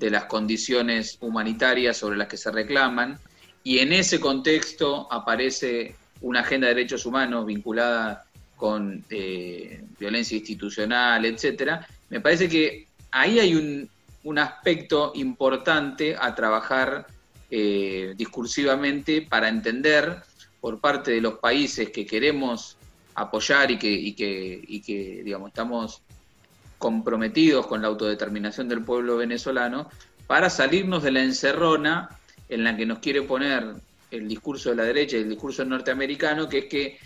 de 0.02 0.10
las 0.10 0.26
condiciones 0.26 1.18
humanitarias 1.22 1.96
sobre 1.96 2.18
las 2.18 2.28
que 2.28 2.36
se 2.36 2.52
reclaman. 2.52 3.20
Y 3.64 3.78
en 3.80 3.94
ese 3.94 4.20
contexto 4.20 5.08
aparece 5.12 5.96
una 6.22 6.40
agenda 6.40 6.68
de 6.68 6.74
derechos 6.74 7.06
humanos 7.06 7.46
vinculada 7.46 8.26
con 8.58 9.04
eh, 9.12 9.84
violencia 10.00 10.36
institucional, 10.38 11.24
etcétera. 11.26 11.88
Me 12.10 12.20
parece 12.20 12.50
que 12.50 12.88
ahí 13.12 13.38
hay 13.38 13.54
un, 13.54 13.88
un 14.24 14.40
aspecto 14.40 15.12
importante 15.14 16.16
a 16.20 16.34
trabajar 16.34 17.06
eh, 17.52 18.14
discursivamente 18.18 19.22
para 19.22 19.50
entender 19.50 20.18
por 20.60 20.80
parte 20.80 21.12
de 21.12 21.22
los 21.22 21.36
países 21.36 21.92
que 21.92 22.08
queremos 22.08 22.76
apoyar 23.14 23.70
y 23.70 23.78
que, 23.78 23.92
y 23.92 24.14
que, 24.14 24.64
y 24.68 24.82
que 24.82 25.22
digamos, 25.24 25.50
estamos 25.50 26.02
comprometidos 26.82 27.68
con 27.68 27.84
la 27.84 27.90
autodeterminación 27.90 28.68
del 28.68 28.84
pueblo 28.84 29.18
venezolano, 29.18 29.88
para 30.26 30.50
salirnos 30.50 31.04
de 31.04 31.12
la 31.12 31.22
encerrona 31.22 32.10
en 32.50 32.64
la 32.64 32.76
que 32.76 32.88
nos 32.88 32.98
quiere 33.00 33.22
poner 33.22 33.76
el 34.10 34.28
discurso 34.28 34.72
de 34.72 34.78
la 34.78 34.84
derecha 34.84 35.16
y 35.16 35.22
el 35.22 35.30
discurso 35.30 35.64
norteamericano, 35.64 36.50
que 36.50 36.58
es 36.58 36.66
que 36.66 36.98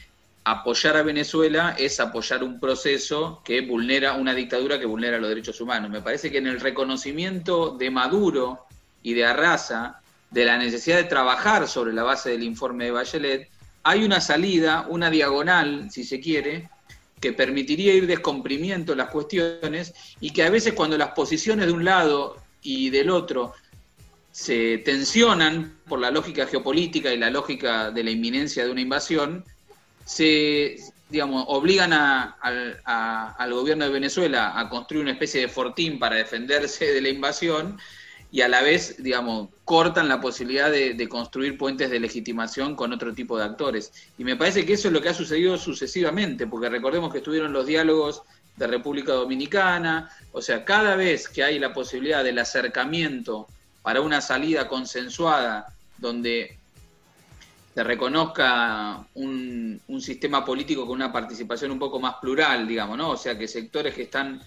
apoyar 0.46 0.96
a 0.96 1.04
Venezuela 1.04 1.76
es 1.78 2.00
apoyar 2.00 2.42
un 2.42 2.58
proceso 2.58 3.42
que 3.44 3.62
vulnera 3.62 4.14
una 4.14 4.34
dictadura 4.34 4.80
que 4.80 4.86
vulnera 4.86 5.20
los 5.20 5.28
derechos 5.28 5.60
humanos. 5.60 5.92
Me 5.92 6.02
parece 6.02 6.32
que 6.32 6.38
en 6.38 6.48
el 6.48 6.62
reconocimiento 6.62 7.76
de 7.78 7.92
Maduro 7.92 8.66
y 9.04 9.14
de 9.14 9.26
Arrasa 9.26 10.00
de 10.32 10.46
la 10.46 10.58
necesidad 10.58 10.98
de 10.98 11.04
trabajar 11.04 11.68
sobre 11.68 11.94
la 11.94 12.04
base 12.04 12.30
del 12.30 12.44
informe 12.44 12.86
de 12.86 12.92
Bachelet, 12.92 13.50
hay 13.84 14.06
una 14.06 14.22
salida, 14.22 14.86
una 14.88 15.10
diagonal, 15.10 15.92
si 15.92 16.06
se 16.06 16.22
quiere, 16.22 16.70
que 17.26 17.34
permitiría 17.34 17.92
ir 17.96 18.06
descomprimiendo 18.06 18.94
las 18.94 19.10
cuestiones 19.10 19.96
y 20.22 20.30
que 20.30 20.44
a 20.44 20.52
veces 20.52 20.74
cuando 20.74 20.96
las 20.96 21.10
posiciones 21.14 21.66
de 21.66 21.72
un 21.72 21.84
lado 21.84 22.38
y 22.62 22.92
del 22.92 23.10
otro 23.10 23.56
se 24.32 24.78
tensionan 24.86 25.76
por 25.88 25.98
la 26.00 26.12
lógica 26.12 26.46
geopolítica 26.46 27.12
y 27.12 27.18
la 27.18 27.32
lógica 27.32 27.90
de 27.90 28.04
la 28.04 28.12
inminencia 28.12 28.64
de 28.64 28.72
una 28.72 28.82
invasión, 28.82 29.44
se 30.06 30.78
digamos, 31.10 31.46
obligan 31.48 31.94
al 31.94 33.54
gobierno 33.54 33.86
de 33.86 33.92
Venezuela 33.92 34.60
a 34.60 34.70
construir 34.70 35.02
una 35.02 35.14
especie 35.14 35.42
de 35.42 35.48
fortín 35.48 35.98
para 35.98 36.18
defenderse 36.18 36.94
de 36.94 37.02
la 37.02 37.10
invasión 37.10 37.80
y 38.32 38.42
a 38.42 38.48
la 38.48 38.62
vez, 38.62 38.96
digamos, 39.02 39.50
cortan 39.64 40.10
la 40.10 40.20
posibilidad 40.20 40.70
de, 40.70 41.08
construir 41.10 41.58
puentes 41.58 41.90
de 41.90 42.00
legitimación 42.00 42.76
con 42.76 42.92
otro 42.92 43.14
tipo 43.14 43.38
de 43.38 43.46
actores. 43.46 43.92
Y 44.18 44.24
me 44.24 44.36
parece 44.36 44.66
que 44.66 44.74
eso 44.74 44.90
es 44.90 44.94
lo 44.94 45.02
que 45.02 45.10
ha 45.10 45.14
sucedido 45.14 45.58
sucesivamente, 45.58 46.48
porque 46.48 46.70
recordemos 46.70 47.12
que 47.12 47.20
estuvieron 47.20 47.54
los 47.54 47.66
diálogos 47.66 48.24
de 48.58 48.68
República 48.68 49.14
Dominicana, 49.14 50.10
o 50.32 50.42
sea, 50.42 50.64
cada 50.66 50.96
vez 50.96 51.28
que 51.28 51.44
hay 51.44 51.60
la 51.60 51.74
posibilidad 51.74 52.24
del 52.24 52.40
acercamiento 52.40 53.48
para 53.82 54.02
una 54.02 54.22
salida 54.22 54.68
consensuada 54.68 55.68
donde 55.98 56.58
se 57.76 57.84
reconozca 57.84 59.06
un, 59.16 59.82
sistema 60.00 60.46
político 60.46 60.86
con 60.86 60.96
una 60.96 61.12
participación 61.12 61.72
un 61.72 61.80
poco 61.80 62.00
más 62.00 62.16
plural, 62.16 62.68
digamos, 62.68 62.98
¿no? 62.98 63.12
O 63.12 63.18
sea, 63.18 63.38
que 63.38 63.48
sectores 63.48 63.94
que 63.94 64.04
están 64.04 64.42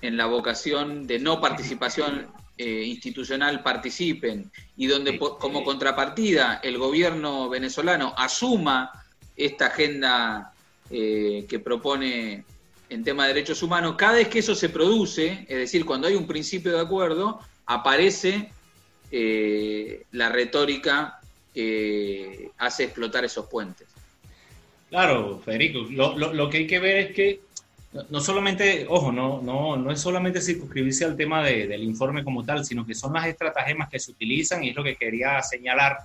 en 0.00 0.16
la 0.16 0.26
vocación 0.26 1.06
de 1.06 1.18
no 1.18 1.40
participación 1.40 2.28
eh, 2.64 2.84
institucional 2.84 3.60
participen 3.60 4.48
y 4.76 4.86
donde 4.86 5.18
como 5.18 5.64
contrapartida 5.64 6.60
el 6.62 6.78
gobierno 6.78 7.48
venezolano 7.48 8.14
asuma 8.16 8.92
esta 9.36 9.66
agenda 9.66 10.52
eh, 10.88 11.44
que 11.48 11.58
propone 11.58 12.44
en 12.88 13.02
tema 13.02 13.26
de 13.26 13.34
derechos 13.34 13.64
humanos, 13.64 13.96
cada 13.98 14.12
vez 14.12 14.28
que 14.28 14.38
eso 14.38 14.54
se 14.54 14.68
produce, 14.68 15.44
es 15.48 15.56
decir, 15.56 15.84
cuando 15.84 16.06
hay 16.06 16.14
un 16.14 16.28
principio 16.28 16.70
de 16.70 16.80
acuerdo, 16.80 17.40
aparece 17.66 18.52
eh, 19.10 20.04
la 20.12 20.28
retórica 20.28 21.18
que 21.52 22.52
hace 22.58 22.84
explotar 22.84 23.24
esos 23.24 23.46
puentes. 23.46 23.88
Claro, 24.88 25.40
Federico, 25.44 25.80
lo, 25.90 26.16
lo 26.16 26.48
que 26.48 26.58
hay 26.58 26.66
que 26.68 26.78
ver 26.78 26.96
es 26.98 27.12
que 27.16 27.40
no 28.08 28.20
solamente, 28.20 28.86
ojo, 28.88 29.12
no, 29.12 29.42
no, 29.42 29.76
no 29.76 29.90
es 29.90 30.00
solamente 30.00 30.40
circunscribirse 30.40 31.04
al 31.04 31.16
tema 31.16 31.42
del 31.42 31.82
informe 31.82 32.24
como 32.24 32.42
tal, 32.42 32.64
sino 32.64 32.86
que 32.86 32.94
son 32.94 33.12
las 33.12 33.26
estratagemas 33.26 33.90
que 33.90 33.98
se 33.98 34.12
utilizan 34.12 34.64
y 34.64 34.70
es 34.70 34.76
lo 34.76 34.82
que 34.82 34.96
quería 34.96 35.42
señalar 35.42 35.98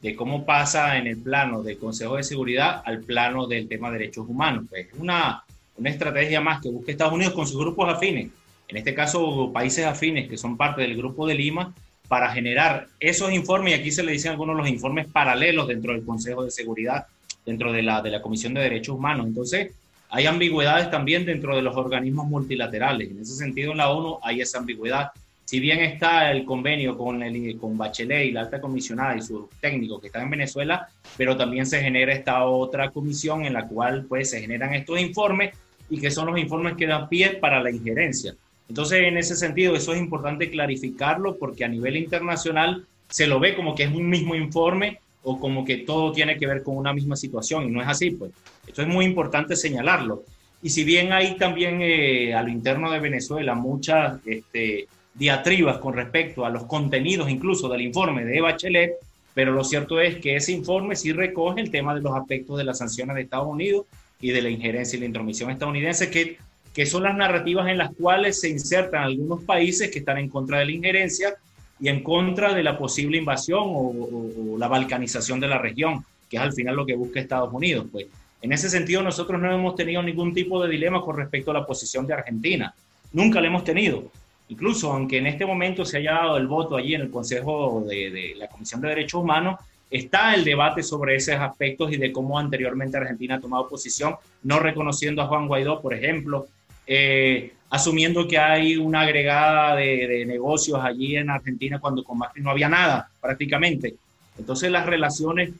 de 0.00 0.14
cómo 0.14 0.44
pasa 0.44 0.96
en 0.98 1.06
el 1.06 1.18
plano 1.18 1.62
del 1.62 1.78
Consejo 1.78 2.16
de 2.16 2.22
Seguridad 2.22 2.82
al 2.84 3.00
plano 3.00 3.46
del 3.46 3.68
tema 3.68 3.90
de 3.90 3.98
derechos 3.98 4.26
humanos. 4.28 4.64
Es 4.72 4.88
pues, 4.88 5.00
una, 5.00 5.44
una 5.76 5.90
estrategia 5.90 6.40
más 6.40 6.60
que 6.60 6.70
busca 6.70 6.92
Estados 6.92 7.14
Unidos 7.14 7.34
con 7.34 7.46
sus 7.46 7.58
grupos 7.58 7.92
afines, 7.92 8.30
en 8.68 8.76
este 8.76 8.94
caso 8.94 9.50
países 9.52 9.84
afines 9.84 10.28
que 10.28 10.36
son 10.36 10.56
parte 10.56 10.82
del 10.82 10.96
Grupo 10.96 11.26
de 11.26 11.34
Lima, 11.34 11.74
para 12.08 12.30
generar 12.30 12.88
esos 13.00 13.32
informes, 13.32 13.72
y 13.72 13.80
aquí 13.80 13.90
se 13.90 14.02
le 14.02 14.12
dicen 14.12 14.32
algunos 14.32 14.54
de 14.54 14.62
los 14.62 14.70
informes 14.70 15.06
paralelos 15.06 15.66
dentro 15.66 15.92
del 15.92 16.04
Consejo 16.04 16.44
de 16.44 16.50
Seguridad, 16.50 17.06
dentro 17.46 17.72
de 17.72 17.82
la, 17.82 18.02
de 18.02 18.10
la 18.10 18.20
Comisión 18.20 18.52
de 18.52 18.60
Derechos 18.60 18.96
Humanos. 18.96 19.26
Entonces, 19.26 19.72
hay 20.14 20.26
ambigüedades 20.26 20.90
también 20.90 21.24
dentro 21.24 21.56
de 21.56 21.62
los 21.62 21.74
organismos 21.74 22.26
multilaterales. 22.26 23.10
En 23.10 23.20
ese 23.20 23.34
sentido, 23.34 23.72
en 23.72 23.78
la 23.78 23.90
ONU 23.90 24.18
hay 24.22 24.42
esa 24.42 24.58
ambigüedad. 24.58 25.10
Si 25.46 25.58
bien 25.58 25.80
está 25.80 26.30
el 26.30 26.44
convenio 26.44 26.98
con, 26.98 27.22
el, 27.22 27.56
con 27.58 27.78
Bachelet 27.78 28.26
y 28.26 28.30
la 28.30 28.42
alta 28.42 28.60
comisionada 28.60 29.16
y 29.16 29.22
sus 29.22 29.48
técnicos 29.58 30.02
que 30.02 30.08
están 30.08 30.24
en 30.24 30.30
Venezuela, 30.30 30.86
pero 31.16 31.34
también 31.34 31.64
se 31.64 31.80
genera 31.80 32.12
esta 32.12 32.44
otra 32.44 32.90
comisión 32.90 33.46
en 33.46 33.54
la 33.54 33.66
cual 33.66 34.04
pues, 34.06 34.28
se 34.28 34.42
generan 34.42 34.74
estos 34.74 35.00
informes 35.00 35.54
y 35.88 35.98
que 35.98 36.10
son 36.10 36.26
los 36.26 36.38
informes 36.38 36.76
que 36.76 36.86
dan 36.86 37.08
pie 37.08 37.38
para 37.40 37.62
la 37.62 37.70
injerencia. 37.70 38.34
Entonces, 38.68 39.00
en 39.04 39.16
ese 39.16 39.34
sentido, 39.34 39.74
eso 39.74 39.94
es 39.94 39.98
importante 39.98 40.50
clarificarlo 40.50 41.38
porque 41.38 41.64
a 41.64 41.68
nivel 41.68 41.96
internacional 41.96 42.84
se 43.08 43.26
lo 43.26 43.40
ve 43.40 43.56
como 43.56 43.74
que 43.74 43.84
es 43.84 43.90
un 43.90 44.10
mismo 44.10 44.34
informe 44.34 45.00
o 45.22 45.38
como 45.38 45.64
que 45.64 45.78
todo 45.78 46.12
tiene 46.12 46.36
que 46.36 46.46
ver 46.46 46.62
con 46.62 46.76
una 46.76 46.92
misma 46.92 47.16
situación 47.16 47.64
y 47.64 47.70
no 47.70 47.80
es 47.80 47.88
así, 47.88 48.10
pues. 48.10 48.32
Esto 48.66 48.82
es 48.82 48.88
muy 48.88 49.04
importante 49.04 49.56
señalarlo. 49.56 50.24
Y 50.62 50.70
si 50.70 50.84
bien 50.84 51.12
hay 51.12 51.36
también 51.36 51.80
eh, 51.82 52.34
a 52.34 52.42
lo 52.42 52.48
interno 52.48 52.90
de 52.90 53.00
Venezuela 53.00 53.54
muchas 53.54 54.20
este, 54.26 54.86
diatribas 55.14 55.78
con 55.78 55.94
respecto 55.94 56.44
a 56.44 56.50
los 56.50 56.64
contenidos 56.64 57.28
incluso 57.28 57.68
del 57.68 57.82
informe 57.82 58.24
de 58.24 58.40
Bachelet, 58.40 58.94
pero 59.34 59.52
lo 59.52 59.64
cierto 59.64 60.00
es 60.00 60.16
que 60.16 60.36
ese 60.36 60.52
informe 60.52 60.94
sí 60.94 61.12
recoge 61.12 61.60
el 61.60 61.70
tema 61.70 61.94
de 61.94 62.02
los 62.02 62.14
aspectos 62.14 62.58
de 62.58 62.64
las 62.64 62.78
sanciones 62.78 63.16
de 63.16 63.22
Estados 63.22 63.48
Unidos 63.48 63.86
y 64.20 64.30
de 64.30 64.42
la 64.42 64.50
injerencia 64.50 64.96
y 64.96 65.00
la 65.00 65.06
intromisión 65.06 65.50
estadounidense 65.50 66.10
que 66.10 66.36
que 66.74 66.86
son 66.86 67.02
las 67.02 67.16
narrativas 67.16 67.68
en 67.68 67.78
las 67.78 67.94
cuales 67.94 68.40
se 68.40 68.48
insertan 68.48 69.04
algunos 69.04 69.42
países 69.44 69.90
que 69.90 69.98
están 69.98 70.18
en 70.18 70.28
contra 70.28 70.58
de 70.58 70.66
la 70.66 70.72
injerencia 70.72 71.34
y 71.82 71.88
en 71.88 72.04
contra 72.04 72.54
de 72.54 72.62
la 72.62 72.78
posible 72.78 73.18
invasión 73.18 73.64
o, 73.64 74.56
la 74.56 74.68
balcanización 74.68 75.40
de 75.40 75.48
la 75.48 75.58
región, 75.58 76.04
que 76.30 76.36
es 76.36 76.42
al 76.42 76.52
final 76.52 76.76
lo 76.76 76.86
que 76.86 76.94
busca 76.94 77.18
Estados 77.18 77.52
Unidos. 77.52 77.86
Pues 77.90 78.06
en 78.40 78.52
ese 78.52 78.70
sentido 78.70 79.02
nosotros 79.02 79.40
no 79.40 79.52
hemos 79.52 79.74
tenido 79.74 80.00
ningún 80.00 80.32
tipo 80.32 80.62
de 80.62 80.70
dilema 80.70 81.00
con 81.02 81.16
respecto 81.16 81.50
a 81.50 81.54
la 81.54 81.66
posición 81.66 82.06
de 82.06 82.14
Argentina. 82.14 82.72
Nunca 83.12 83.40
la 83.40 83.48
hemos 83.48 83.64
tenido. 83.64 84.04
Incluso 84.48 84.92
aunque 84.92 85.18
en 85.18 85.26
este 85.26 85.44
momento 85.44 85.84
se 85.84 85.98
haya 85.98 86.12
dado 86.12 86.36
el 86.36 86.46
voto 86.46 86.76
allí 86.76 86.94
en 86.94 87.00
el 87.00 87.10
Consejo 87.10 87.84
de, 87.88 88.12
de 88.12 88.34
la 88.36 88.46
Comisión 88.46 88.80
de 88.80 88.88
Derechos 88.88 89.20
Humanos, 89.20 89.58
está 89.90 90.36
el 90.36 90.44
debate 90.44 90.84
sobre 90.84 91.16
esos 91.16 91.34
aspectos 91.34 91.92
y 91.92 91.96
de 91.96 92.12
cómo 92.12 92.38
anteriormente 92.38 92.96
Argentina 92.96 93.34
ha 93.34 93.40
tomado 93.40 93.68
posición, 93.68 94.14
no 94.44 94.60
reconociendo 94.60 95.20
a 95.20 95.26
Juan 95.26 95.48
Guaidó, 95.48 95.80
por 95.80 95.94
ejemplo, 95.94 96.46
eh, 96.86 97.54
asumiendo 97.72 98.28
que 98.28 98.36
hay 98.36 98.76
una 98.76 99.00
agregada 99.00 99.76
de, 99.76 100.26
negocios 100.26 100.78
allí 100.82 101.16
en 101.16 101.30
Argentina 101.30 101.80
cuando 101.80 102.04
con 102.04 102.18
Macri 102.18 102.42
no 102.42 102.50
había 102.50 102.68
nada 102.68 103.08
prácticamente. 103.18 103.94
Entonces 104.38 104.70
las 104.70 104.84
relaciones 104.84 105.52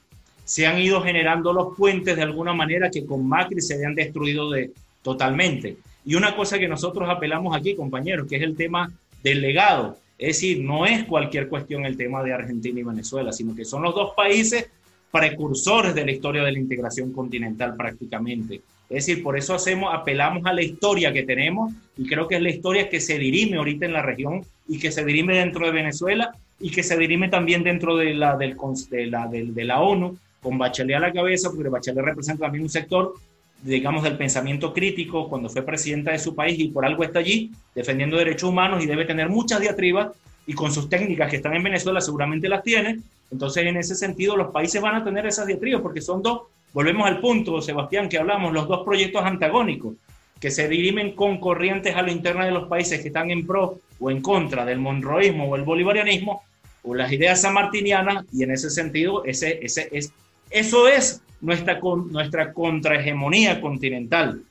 se 0.44 0.66
han 0.66 0.78
ido 0.78 1.00
generando 1.00 1.54
los 1.54 1.74
puentes 1.74 2.14
de 2.14 2.22
alguna 2.22 2.52
manera 2.52 2.90
que 2.90 3.06
con 3.06 3.26
Macri 3.26 3.62
se 3.62 3.76
habían 3.76 3.94
destruido 3.94 4.50
de, 4.50 4.72
totalmente. 5.00 5.78
Y 6.04 6.14
una 6.14 6.36
cosa 6.36 6.58
que 6.58 6.68
nosotros 6.68 7.08
apelamos 7.08 7.56
aquí, 7.56 7.74
compañeros, 7.74 8.28
que 8.28 8.36
es 8.36 8.42
el 8.42 8.56
tema 8.56 8.92
del 9.22 9.40
legado. 9.40 9.96
Es 10.18 10.36
decir, 10.36 10.62
no 10.62 10.84
es 10.84 11.04
cualquier 11.04 11.48
cuestión 11.48 11.86
el 11.86 11.96
tema 11.96 12.22
de 12.22 12.34
Argentina 12.34 12.78
y 12.78 12.82
Venezuela, 12.82 13.32
sino 13.32 13.56
que 13.56 13.64
son 13.64 13.80
los 13.80 13.94
dos 13.94 14.12
países 14.14 14.68
precursores 15.10 15.94
de 15.94 16.04
la 16.04 16.12
historia 16.12 16.42
de 16.42 16.52
la 16.52 16.58
integración 16.58 17.10
continental 17.10 17.74
prácticamente. 17.74 18.60
Es 18.92 19.06
decir, 19.06 19.22
por 19.22 19.38
eso 19.38 19.54
hacemos, 19.54 19.94
apelamos 19.94 20.44
a 20.44 20.52
la 20.52 20.62
historia 20.62 21.12
que 21.12 21.22
tenemos 21.22 21.72
y 21.96 22.06
creo 22.06 22.28
que 22.28 22.36
es 22.36 22.42
la 22.42 22.50
historia 22.50 22.90
que 22.90 23.00
se 23.00 23.18
dirime 23.18 23.56
ahorita 23.56 23.86
en 23.86 23.94
la 23.94 24.02
región 24.02 24.44
y 24.68 24.78
que 24.78 24.92
se 24.92 25.04
dirime 25.04 25.36
dentro 25.36 25.64
de 25.64 25.72
Venezuela 25.72 26.34
y 26.60 26.70
que 26.70 26.82
se 26.82 26.96
dirime 26.98 27.28
también 27.28 27.64
dentro 27.64 27.96
de 27.96 28.14
la, 28.14 28.36
del, 28.36 28.56
de 28.90 29.06
la, 29.06 29.26
de 29.28 29.64
la 29.64 29.80
ONU, 29.80 30.18
con 30.42 30.58
Bachelet 30.58 30.96
a 30.96 31.00
la 31.00 31.12
cabeza, 31.12 31.50
porque 31.50 31.70
Bachelet 31.70 32.04
representa 32.04 32.44
también 32.44 32.64
un 32.64 32.70
sector 32.70 33.14
digamos, 33.62 34.02
del 34.02 34.16
pensamiento 34.18 34.74
crítico 34.74 35.28
cuando 35.28 35.48
fue 35.48 35.62
presidenta 35.62 36.10
de 36.12 36.18
su 36.18 36.34
país 36.34 36.58
y 36.58 36.68
por 36.68 36.84
algo 36.84 37.04
está 37.04 37.20
allí 37.20 37.50
defendiendo 37.74 38.16
derechos 38.16 38.50
humanos 38.50 38.82
y 38.82 38.86
debe 38.86 39.04
tener 39.04 39.28
muchas 39.28 39.60
diatribas 39.60 40.10
y 40.46 40.52
con 40.52 40.72
sus 40.72 40.88
técnicas 40.88 41.30
que 41.30 41.36
están 41.36 41.54
en 41.54 41.62
Venezuela 41.62 42.00
seguramente 42.00 42.48
las 42.48 42.62
tiene. 42.62 42.98
Entonces, 43.30 43.64
en 43.64 43.76
ese 43.76 43.94
sentido, 43.94 44.36
los 44.36 44.50
países 44.50 44.82
van 44.82 44.96
a 44.96 45.04
tener 45.04 45.24
esas 45.26 45.46
diatribas 45.46 45.80
porque 45.80 46.00
son 46.00 46.22
dos, 46.22 46.42
volvemos 46.72 47.06
al 47.06 47.20
punto, 47.20 47.60
Sebastián, 47.60 48.08
que 48.08 48.18
hablamos, 48.18 48.52
los 48.52 48.68
dos 48.68 48.84
proyectos 48.84 49.24
antagónicos 49.24 49.94
que 50.42 50.50
se 50.50 50.68
dirimen 50.68 51.14
con 51.14 51.38
corrientes 51.38 51.94
a 51.94 52.02
lo 52.02 52.10
interno 52.10 52.44
de 52.44 52.50
los 52.50 52.66
países 52.68 53.00
que 53.00 53.08
están 53.08 53.30
en 53.30 53.46
pro 53.46 53.78
o 54.00 54.10
en 54.10 54.20
contra 54.20 54.64
del 54.64 54.80
monroísmo 54.80 55.48
o 55.48 55.54
el 55.54 55.62
bolivarianismo 55.62 56.42
o 56.82 56.96
las 56.96 57.12
ideas 57.12 57.42
sanmartinianas 57.42 58.24
y 58.32 58.42
en 58.42 58.50
ese 58.50 58.68
sentido 58.68 59.24
ese, 59.24 59.60
ese, 59.62 59.88
es, 59.92 60.12
eso 60.50 60.88
es 60.88 61.22
nuestra, 61.40 61.78
nuestra 62.10 62.52
contrahegemonía 62.52 63.60
continental. 63.60 64.42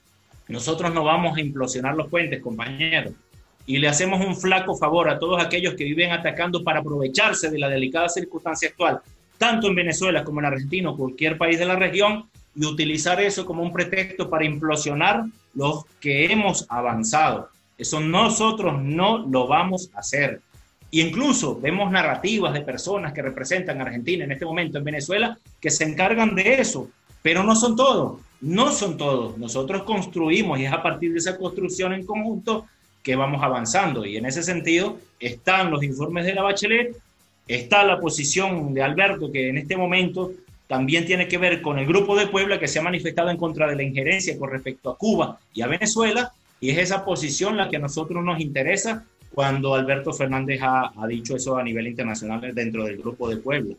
Nosotros 0.48 0.94
no 0.94 1.04
vamos 1.04 1.38
a 1.38 1.42
implosionar 1.42 1.96
los 1.96 2.10
puentes, 2.10 2.42
compañeros. 2.42 3.14
Y 3.66 3.78
le 3.78 3.90
hacemos 3.90 4.26
un 4.26 4.38
flaco 4.38 4.78
favor 4.78 5.10
a 5.10 5.20
todos 5.20 5.44
aquellos 5.44 5.76
que 5.76 5.84
viven 5.84 6.12
atacando 6.12 6.64
para 6.64 6.80
aprovecharse 6.80 7.50
de 7.50 7.60
la 7.60 7.68
delicada 7.68 8.08
circunstancia 8.08 8.70
actual, 8.70 9.02
tanto 9.42 9.68
en 9.68 9.74
Venezuela 9.74 10.24
como 10.24 10.40
en 10.40 10.46
Argentina 10.46 10.92
o 10.92 10.96
cualquier 10.96 11.36
país 11.36 11.58
de 11.58 11.66
la 11.66 11.76
región, 11.76 12.26
y 12.56 12.64
utilizar 12.64 13.20
eso 13.20 13.44
como 13.44 13.64
un 13.64 13.74
pretexto 13.74 14.30
para 14.30 14.46
implosionar 14.46 15.24
los 15.56 15.86
que 16.00 16.26
hemos 16.26 16.68
avanzado. 16.70 17.50
Eso 17.76 18.00
nosotros 18.00 18.80
no 18.84 19.26
lo 19.28 19.48
vamos 19.48 19.90
a 19.96 20.02
hacer. 20.02 20.42
Y 20.92 21.02
incluso 21.02 21.60
vemos 21.60 21.90
narrativas 21.90 22.54
de 22.54 22.62
personas 22.62 23.14
que 23.14 23.24
representan 23.24 23.80
a 23.80 23.86
Argentina 23.86 24.26
en 24.26 24.32
este 24.32 24.46
momento 24.46 24.78
en 24.78 24.84
Venezuela 24.84 25.36
que 25.60 25.72
se 25.72 25.86
encargan 25.86 26.36
de 26.36 26.62
eso, 26.62 26.90
pero 27.24 27.44
no 27.44 27.56
son 27.56 27.76
todos, 27.76 28.20
no 28.42 28.72
son 28.72 28.96
todos. 28.96 29.40
Nosotros 29.40 29.82
construimos 29.84 30.60
y 30.60 30.66
es 30.66 30.72
a 30.72 30.84
partir 30.84 31.14
de 31.14 31.18
esa 31.18 31.36
construcción 31.36 31.94
en 31.94 32.06
conjunto 32.06 32.68
que 33.02 33.16
vamos 33.16 33.42
avanzando. 33.42 34.06
Y 34.06 34.18
en 34.18 34.28
ese 34.28 34.44
sentido 34.44 35.00
están 35.20 35.72
los 35.72 35.82
informes 35.82 36.28
de 36.28 36.36
la 36.36 36.44
Bachelet, 36.44 36.96
está 37.56 37.84
la 37.84 38.00
posición 38.00 38.74
de 38.74 38.82
Alberto, 38.82 39.32
que 39.32 39.50
en 39.50 39.58
este 39.58 39.76
momento 39.76 40.32
también 40.68 41.06
tiene 41.06 41.28
que 41.28 41.38
ver 41.38 41.62
con 41.62 41.78
el 41.80 41.86
grupo 41.86 42.16
de 42.16 42.28
Puebla 42.28 42.60
que 42.60 42.68
se 42.68 42.80
ha 42.80 42.82
manifestado 42.82 43.30
en 43.30 43.38
contra 43.38 43.68
de 43.68 43.76
la 43.76 43.84
injerencia 43.84 44.38
con 44.40 44.50
respecto 44.50 44.90
a 44.90 44.98
Cuba 44.98 45.38
y 45.54 45.62
a 45.62 45.68
Venezuela, 45.68 46.32
y 46.62 46.70
es 46.70 46.78
esa 46.78 47.04
posición 47.04 47.58
la 47.58 47.70
que 47.70 47.76
a 47.76 47.80
nosotros 47.80 48.24
nos 48.24 48.40
interesa 48.40 49.06
cuando 49.34 49.74
Alberto 49.74 50.14
Fernández 50.14 50.62
ha, 50.62 50.92
dicho 51.08 51.36
eso 51.36 51.58
a 51.58 51.64
nivel 51.64 51.88
internacional 51.88 52.54
dentro 52.54 52.86
del 52.86 52.98
grupo 52.98 53.30
de 53.30 53.38
Puebla. 53.38 53.76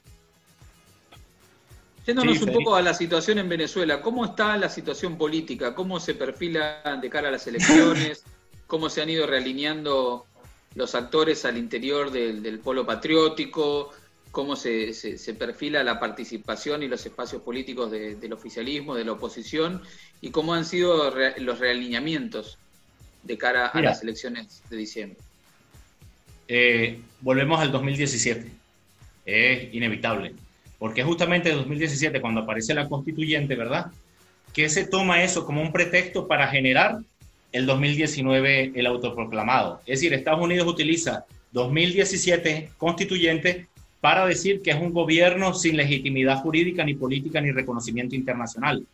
Yéndonos 2.07 2.43
un 2.43 2.53
poco 2.53 2.75
a 2.75 2.83
la 2.83 2.93
situación 2.93 3.39
en 3.39 3.49
Venezuela, 3.49 4.03
¿cómo 4.03 4.25
está 4.25 4.57
la 4.57 4.69
situación 4.69 5.17
política? 5.17 5.75
¿Cómo 5.75 6.01
se 6.01 6.15
perfila 6.15 6.83
de 7.01 7.09
cara 7.09 7.29
a 7.29 7.33
las 7.33 7.47
elecciones? 7.47 8.25
¿Cómo 8.67 8.91
se 8.91 9.03
han 9.03 9.11
ido 9.11 9.27
realineando 9.27 10.27
los 10.75 10.95
actores 10.95 11.45
al 11.45 11.59
interior 11.59 12.11
del, 12.11 12.59
polo 12.61 12.87
patriótico? 12.87 13.91
¿Cómo 14.31 14.57
se, 14.57 14.95
perfila 15.39 15.83
la 15.83 16.01
participación 16.01 16.83
y 16.83 16.89
los 16.89 17.05
espacios 17.05 17.43
políticos 17.43 17.91
del 17.91 18.33
oficialismo, 18.33 18.95
de 18.95 19.05
la 19.05 19.13
oposición? 19.13 19.83
¿Y 20.21 20.31
cómo 20.31 20.55
han 20.55 20.65
sido 20.65 21.13
los 21.39 21.59
realineamientos 21.59 22.59
de 23.23 23.39
cara 23.39 23.67
a 23.67 23.81
las 23.81 24.03
elecciones 24.03 24.63
de 24.71 24.77
diciembre? 24.77 25.19
Eh, 26.49 27.01
volvemos 27.21 27.61
al 27.61 27.73
2017. 27.73 28.51
Es 29.25 29.75
inevitable. 29.75 30.35
Porque 30.79 31.05
justamente 31.05 31.51
en 31.51 31.57
2017, 31.57 32.21
cuando 32.21 32.41
aparece 32.41 32.75
la 32.75 32.89
constituyente, 32.89 33.55
¿verdad? 33.55 33.93
Que 34.53 34.69
se 34.69 34.85
toma 34.85 35.23
eso 35.23 35.47
como 35.47 35.63
un 35.63 35.73
pretexto 35.73 36.27
para 36.27 36.49
generar 36.49 36.99
el 37.53 37.67
2019 37.67 38.73
el 38.75 38.87
autoproclamado. 38.87 39.81
Es 39.87 40.01
decir, 40.01 40.13
Estados 40.15 40.43
Unidos 40.43 40.67
utiliza 40.67 41.27
2017 41.53 42.71
constituyente 42.79 43.67
para 44.01 44.27
decir 44.27 44.63
que 44.63 44.73
es 44.73 44.77
un 44.77 44.93
gobierno 44.93 45.55
sin 45.55 45.77
legitimidad 45.77 46.41
jurídica, 46.41 46.85
ni 46.85 46.95
política, 46.95 47.41
ni 47.41 47.53
reconocimiento 47.53 48.17
internacional. 48.17 48.85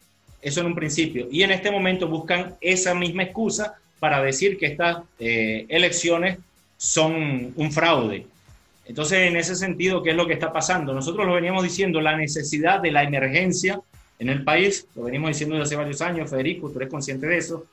Eso 0.42 0.61
en 0.61 0.66
un 0.66 0.75
principio. 0.75 1.29
Y 1.31 1.42
en 1.42 1.51
este 1.51 1.71
momento 1.71 2.09
buscan 2.09 2.57
esa 2.61 2.94
misma 2.94 3.23
excusa 3.23 3.75
para 3.99 4.23
decir 4.23 4.59
que 4.59 4.66
estas 4.66 4.99
eh, 5.18 5.66
elecciones 5.68 6.38
son 6.77 7.53
un 7.57 7.73
fraude. 7.73 8.27
Entonces, 8.87 9.18
en 9.29 9.37
ese 9.37 9.55
sentido, 9.55 10.03
¿qué 10.03 10.11
es 10.11 10.16
lo 10.16 10.27
que 10.27 10.35
está 10.35 10.53
pasando? 10.53 10.94
Nosotros 10.94 11.27
lo 11.27 11.35
veníamos 11.35 11.62
diciendo, 11.62 12.01
la 12.01 12.16
necesidad 12.16 12.81
de 12.81 12.90
la 12.90 13.03
emergencia 13.03 13.81
en 14.18 14.29
el 14.29 14.44
país, 14.44 14.87
lo 14.94 15.05
venimos 15.05 15.31
diciendo 15.31 15.57
desde 15.57 15.66
hace 15.66 15.77
varios 15.77 16.01
años, 16.01 16.31
Federico, 16.31 16.71
tú 16.71 16.79
eres 16.79 16.90
consciente 16.90 17.27
de 17.27 17.37
eso, 17.37 17.66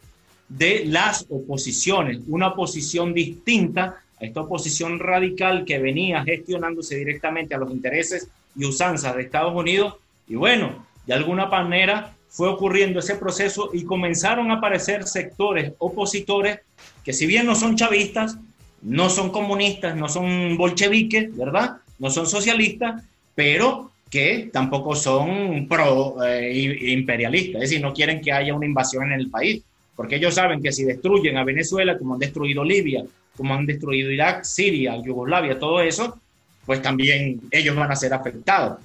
de 0.47 0.85
las 0.85 1.25
oposiciones, 1.29 2.19
una 2.27 2.47
oposición 2.49 3.13
distinta 3.13 4.01
a 4.19 4.25
esta 4.25 4.41
oposición 4.41 4.99
radical 4.99 5.65
que 5.65 5.79
venía 5.79 6.23
gestionándose 6.23 6.95
directamente 6.95 7.55
a 7.55 7.57
los 7.57 7.71
intereses 7.71 8.29
y 8.55 8.65
usanzas 8.65 9.15
de 9.15 9.23
Estados 9.23 9.53
Unidos. 9.55 9.95
Y 10.27 10.35
bueno, 10.35 10.85
de 11.05 11.13
alguna 11.13 11.47
manera 11.47 12.13
fue 12.29 12.47
ocurriendo 12.49 12.99
ese 12.99 13.15
proceso 13.15 13.69
y 13.73 13.83
comenzaron 13.83 14.51
a 14.51 14.55
aparecer 14.55 15.05
sectores 15.07 15.73
opositores 15.77 16.59
que 17.03 17.13
si 17.13 17.25
bien 17.25 17.45
no 17.45 17.55
son 17.55 17.75
chavistas, 17.75 18.37
no 18.81 19.09
son 19.09 19.31
comunistas, 19.31 19.95
no 19.95 20.09
son 20.09 20.57
bolcheviques, 20.57 21.35
¿verdad? 21.35 21.77
No 21.99 22.09
son 22.09 22.27
socialistas, 22.27 23.03
pero 23.33 23.91
que 24.09 24.49
tampoco 24.51 24.95
son 24.95 25.67
pro 25.67 26.23
eh, 26.23 26.91
imperialistas, 26.91 27.63
es 27.63 27.69
decir, 27.69 27.81
no 27.81 27.93
quieren 27.93 28.21
que 28.21 28.31
haya 28.31 28.53
una 28.53 28.65
invasión 28.65 29.11
en 29.11 29.19
el 29.19 29.29
país, 29.29 29.63
porque 29.95 30.17
ellos 30.17 30.35
saben 30.35 30.61
que 30.61 30.71
si 30.71 30.83
destruyen 30.83 31.37
a 31.37 31.43
Venezuela, 31.43 31.97
como 31.97 32.13
han 32.13 32.19
destruido 32.19 32.63
Libia, 32.63 33.03
como 33.35 33.53
han 33.53 33.65
destruido 33.65 34.11
Irak, 34.11 34.43
Siria, 34.43 35.01
Yugoslavia, 35.01 35.59
todo 35.59 35.81
eso, 35.81 36.19
pues 36.65 36.81
también 36.81 37.41
ellos 37.51 37.75
van 37.75 37.91
a 37.91 37.95
ser 37.95 38.13
afectados. 38.13 38.79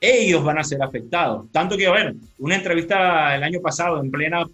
Ellos 0.00 0.44
van 0.44 0.58
a 0.58 0.64
ser 0.64 0.82
afectados. 0.82 1.46
Tanto 1.50 1.76
que, 1.76 1.86
a 1.86 1.92
ver, 1.92 2.14
una 2.38 2.56
entrevista 2.56 3.34
el 3.34 3.42
año 3.42 3.60
pasado, 3.60 4.00
en 4.00 4.10
plena 4.10 4.44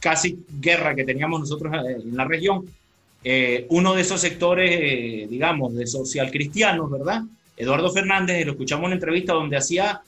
casi 0.00 0.44
guerra 0.60 0.94
que 0.94 1.04
teníamos 1.04 1.40
nosotros 1.40 1.72
eh, 1.74 1.98
en 2.02 2.16
la 2.16 2.24
región, 2.24 2.64
eh, 3.24 3.66
uno 3.70 3.94
de 3.94 4.02
esos 4.02 4.20
sectores, 4.20 4.70
eh, 4.70 5.26
digamos, 5.30 5.74
de 5.74 5.86
social 5.86 6.30
cristianos, 6.30 6.90
¿verdad? 6.90 7.22
Eduardo 7.56 7.92
Fernández, 7.92 8.44
lo 8.44 8.52
escuchamos 8.52 8.82
en 8.82 8.86
una 8.86 8.94
entrevista 8.94 9.32
donde 9.32 9.56
hacía, 9.56 10.00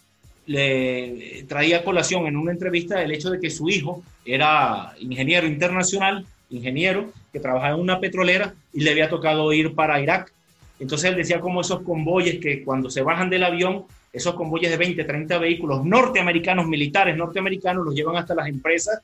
le 0.46 1.44
traía 1.48 1.84
colación 1.84 2.26
en 2.26 2.36
una 2.36 2.52
entrevista 2.52 3.02
el 3.02 3.12
hecho 3.12 3.30
de 3.30 3.40
que 3.40 3.50
su 3.50 3.68
hijo 3.68 4.02
era 4.24 4.94
ingeniero 5.00 5.46
internacional, 5.46 6.26
ingeniero, 6.50 7.12
que 7.32 7.40
trabajaba 7.40 7.74
en 7.74 7.80
una 7.80 8.00
petrolera 8.00 8.54
y 8.72 8.80
le 8.80 8.90
había 8.90 9.08
tocado 9.08 9.52
ir 9.52 9.74
para 9.74 10.00
Irak. 10.00 10.32
Entonces 10.78 11.10
él 11.10 11.16
decía 11.16 11.40
como 11.40 11.60
esos 11.60 11.82
convoyes 11.82 12.40
que 12.40 12.62
cuando 12.62 12.90
se 12.90 13.02
bajan 13.02 13.30
del 13.30 13.44
avión, 13.44 13.84
esos 14.12 14.34
convoyes 14.34 14.70
de 14.70 14.76
20, 14.76 15.04
30 15.04 15.38
vehículos 15.38 15.84
norteamericanos, 15.84 16.66
militares 16.66 17.16
norteamericanos, 17.16 17.84
los 17.84 17.94
llevan 17.94 18.16
hasta 18.16 18.34
las 18.34 18.48
empresas 18.48 19.00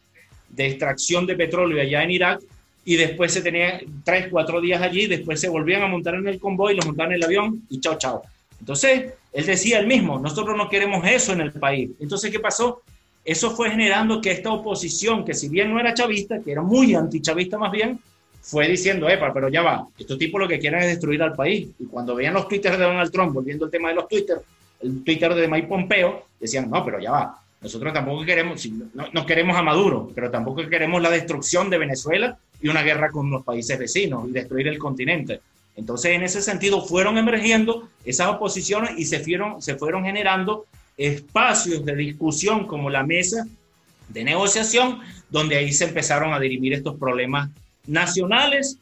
de 0.49 0.67
extracción 0.67 1.27
de 1.27 1.37
petróleo 1.37 1.81
allá 1.81 2.03
en 2.03 2.11
Irak 2.11 2.41
y 2.85 2.97
después 2.97 3.33
se 3.33 3.43
tenía 3.43 3.81
tres, 4.05 4.29
cuatro 4.31 4.61
días 4.61 4.83
allí, 4.83 5.07
después 5.07 5.41
se 5.41 5.49
volvían 5.49 5.83
a 5.83 5.89
montar 5.89 6.15
en 6.15 6.27
el 6.27 6.39
convoy, 6.39 6.75
los 6.75 6.87
montaban 6.87 7.13
en 7.13 7.17
el 7.17 7.25
avión 7.25 7.63
y 7.69 7.81
chao, 7.81 7.99
chao. 7.99 8.23
Entonces, 8.59 9.15
él 9.33 9.47
decía 9.47 9.79
el 9.79 9.87
mismo, 9.87 10.19
nosotros 10.19 10.57
no 10.57 10.69
queremos 10.69 11.07
eso 11.07 11.33
en 11.33 11.41
el 11.41 11.53
país. 11.53 11.91
Entonces, 12.01 12.31
¿qué 12.31 12.41
pasó? 12.41 12.83
Eso 13.25 13.51
fue 13.51 13.71
generando 13.71 14.21
que 14.21 14.33
esta 14.33 14.51
oposición, 14.53 15.25
que 15.25 15.35
si 15.35 15.49
bien 15.49 15.73
no 15.73 15.79
era 15.79 15.95
chavista, 15.95 16.41
que 16.41 16.53
era 16.53 16.63
muy 16.63 16.95
antichavista 16.95 17.59
más 17.59 17.71
bien, 17.71 18.01
fue 18.43 18.67
diciendo, 18.67 19.09
epa, 19.09 19.33
pero 19.33 19.49
ya 19.49 19.63
va, 19.63 19.87
estos 19.99 20.19
tipos 20.19 20.41
lo 20.41 20.49
que 20.49 20.59
quieren 20.59 20.81
es 20.81 20.87
destruir 20.87 21.23
al 21.23 21.35
país. 21.35 21.69
Y 21.79 21.85
cuando 21.85 22.15
veían 22.15 22.35
los 22.35 22.49
twitters 22.49 22.79
de 22.79 22.85
Donald 22.85 23.13
Trump, 23.13 23.35
volviendo 23.35 23.67
al 23.67 23.71
tema 23.71 23.91
de 23.91 23.95
los 23.97 24.09
twitters, 24.09 24.41
el 24.81 25.05
Twitter 25.05 25.35
de 25.35 25.47
Mike 25.47 25.69
Pompeo, 25.69 26.25
decían, 26.41 26.71
no, 26.71 26.85
pero 26.85 26.99
ya 26.99 27.11
va, 27.11 27.39
nosotros 27.61 27.93
tampoco 27.93 28.25
queremos, 28.25 28.67
no, 28.95 29.05
no, 29.13 29.27
queremos 29.27 29.57
a 29.57 29.63
Maduro, 29.63 30.11
pero 30.15 30.31
tampoco 30.31 30.67
queremos 30.67 31.03
la 31.03 31.11
destrucción 31.11 31.69
de 31.69 31.79
Venezuela 31.79 32.39
y 32.61 32.69
una 32.69 32.83
guerra 32.83 33.11
con 33.11 33.31
los 33.31 33.45
países 33.45 33.79
vecinos 33.79 34.29
y 34.29 34.33
destruir 34.33 34.69
el 34.69 34.79
continente. 34.79 35.41
Entonces, 35.81 36.13
en 36.13 36.23
ese 36.23 36.43
sentido, 36.43 36.85
fueron 36.85 37.17
emergiendo 37.17 37.89
esas 38.05 38.29
oposiciones 38.29 38.93
y 38.99 39.07
se 39.07 39.21
fueron, 39.21 39.63
se 39.63 39.77
fueron 39.77 40.05
generando 40.05 40.67
espacios 40.99 41.85
de 41.87 41.97
discusión 41.97 42.67
como 42.67 42.91
la 42.91 43.03
mesa 43.03 43.47
de 44.11 44.23
negociación, 44.23 45.01
donde 45.31 45.57
ahí 45.57 45.73
se 45.73 45.87
empezaron 45.87 46.35
a 46.35 46.39
dirimir 46.39 46.75
estos 46.75 46.99
problemas 46.99 47.49
nacionales 47.87 48.77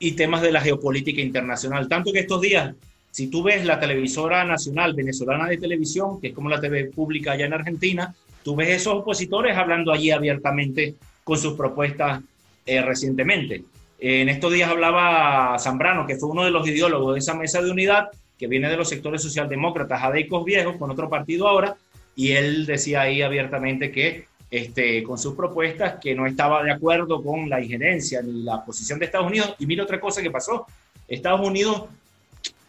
y 0.00 0.12
temas 0.12 0.42
de 0.42 0.50
la 0.50 0.60
geopolítica 0.60 1.20
internacional. 1.20 1.88
Tanto 1.88 2.12
que 2.12 2.18
estos 2.18 2.40
días 2.40 2.74
si 3.12 3.28
tú 3.28 3.42
ves 3.42 3.64
la 3.64 3.78
televisora 3.78 4.42
nacional 4.42 4.94
venezolana 4.94 5.46
de 5.46 5.58
televisión, 5.58 6.18
que 6.20 6.28
es 6.28 6.34
como 6.34 6.48
la 6.48 6.60
TV 6.60 6.86
pública 6.86 7.32
allá 7.32 7.44
en 7.44 7.52
Argentina, 7.52 8.14
tú 8.42 8.56
ves 8.56 8.70
esos 8.70 8.94
opositores 8.94 9.56
hablando 9.56 9.92
allí 9.92 10.10
abiertamente 10.10 10.94
con 11.22 11.38
sus 11.38 11.52
propuestas 11.52 12.22
eh, 12.64 12.80
recientemente. 12.80 13.64
En 14.04 14.28
estos 14.28 14.52
días 14.52 14.68
hablaba 14.68 15.56
Zambrano, 15.60 16.08
que 16.08 16.16
fue 16.16 16.28
uno 16.28 16.42
de 16.42 16.50
los 16.50 16.66
ideólogos 16.66 17.14
de 17.14 17.20
esa 17.20 17.34
mesa 17.34 17.62
de 17.62 17.70
unidad, 17.70 18.08
que 18.36 18.48
viene 18.48 18.68
de 18.68 18.76
los 18.76 18.88
sectores 18.88 19.22
socialdemócratas, 19.22 20.02
adeicos 20.02 20.44
viejos, 20.44 20.74
con 20.76 20.90
otro 20.90 21.08
partido 21.08 21.46
ahora, 21.46 21.76
y 22.16 22.32
él 22.32 22.66
decía 22.66 23.02
ahí 23.02 23.22
abiertamente 23.22 23.92
que 23.92 24.24
este, 24.50 25.04
con 25.04 25.18
sus 25.18 25.36
propuestas, 25.36 26.00
que 26.02 26.16
no 26.16 26.26
estaba 26.26 26.64
de 26.64 26.72
acuerdo 26.72 27.22
con 27.22 27.48
la 27.48 27.60
injerencia 27.60 28.20
ni 28.22 28.42
la 28.42 28.64
posición 28.64 28.98
de 28.98 29.04
Estados 29.04 29.28
Unidos. 29.28 29.54
Y 29.60 29.66
mira 29.66 29.84
otra 29.84 30.00
cosa 30.00 30.20
que 30.20 30.32
pasó. 30.32 30.66
Estados 31.06 31.46
Unidos 31.46 31.84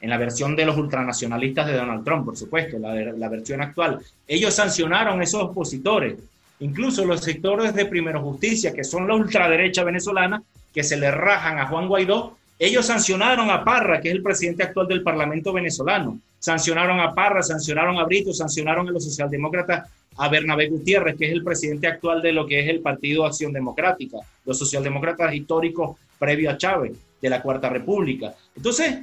en 0.02 0.12
la 0.12 0.20
versión 0.20 0.56
de 0.56 0.66
los 0.68 0.78
ultranacionalistas 0.78 1.66
de 1.66 1.74
Donald 1.74 2.06
Trump, 2.06 2.26
por 2.26 2.38
supuesto, 2.38 2.78
la, 2.78 2.94
la 2.94 3.30
versión 3.30 3.60
actual. 3.60 4.00
Ellos 4.28 4.54
sancionaron 4.54 5.20
a 5.20 5.24
esos 5.24 5.42
opositores, 5.42 6.14
incluso 6.60 7.04
los 7.06 7.22
sectores 7.22 7.74
de 7.74 7.88
Primero 7.88 8.22
Justicia, 8.22 8.72
que 8.72 8.84
son 8.84 9.08
la 9.08 9.16
ultraderecha 9.16 9.84
venezolana, 9.84 10.44
que 10.74 10.84
se 10.84 10.98
le 10.98 11.12
rajan 11.12 11.60
a 11.60 11.68
Juan 11.68 11.88
Guaidó, 11.88 12.38
ellos 12.60 12.86
sancionaron 12.86 13.50
a 13.50 13.64
Parra, 13.64 14.00
que 14.02 14.10
es 14.10 14.16
el 14.16 14.24
presidente 14.24 14.64
actual 14.64 14.88
del 14.88 15.04
Parlamento 15.04 15.52
venezolano, 15.54 16.20
sancionaron 16.40 17.00
a 17.00 17.14
Parra, 17.14 17.44
sancionaron 17.44 17.98
a 17.98 18.06
Brito, 18.06 18.34
sancionaron 18.34 18.88
a 18.88 18.92
los 18.92 19.04
socialdemócratas, 19.04 19.90
a 20.18 20.30
Bernabé 20.30 20.70
Gutiérrez, 20.70 21.18
que 21.18 21.26
es 21.26 21.32
el 21.32 21.44
presidente 21.44 21.88
actual 21.88 22.22
de 22.22 22.32
lo 22.32 22.46
que 22.46 22.60
es 22.60 22.70
el 22.70 22.82
Partido 22.82 23.26
Acción 23.26 23.52
Democrática, 23.52 24.18
los 24.46 24.60
socialdemócratas 24.60 25.34
históricos 25.34 25.98
previo 26.20 26.52
a 26.52 26.58
Chávez, 26.58 26.94
de 27.24 27.30
la 27.30 27.42
Cuarta 27.42 27.70
República. 27.70 28.36
Entonces, 28.56 29.00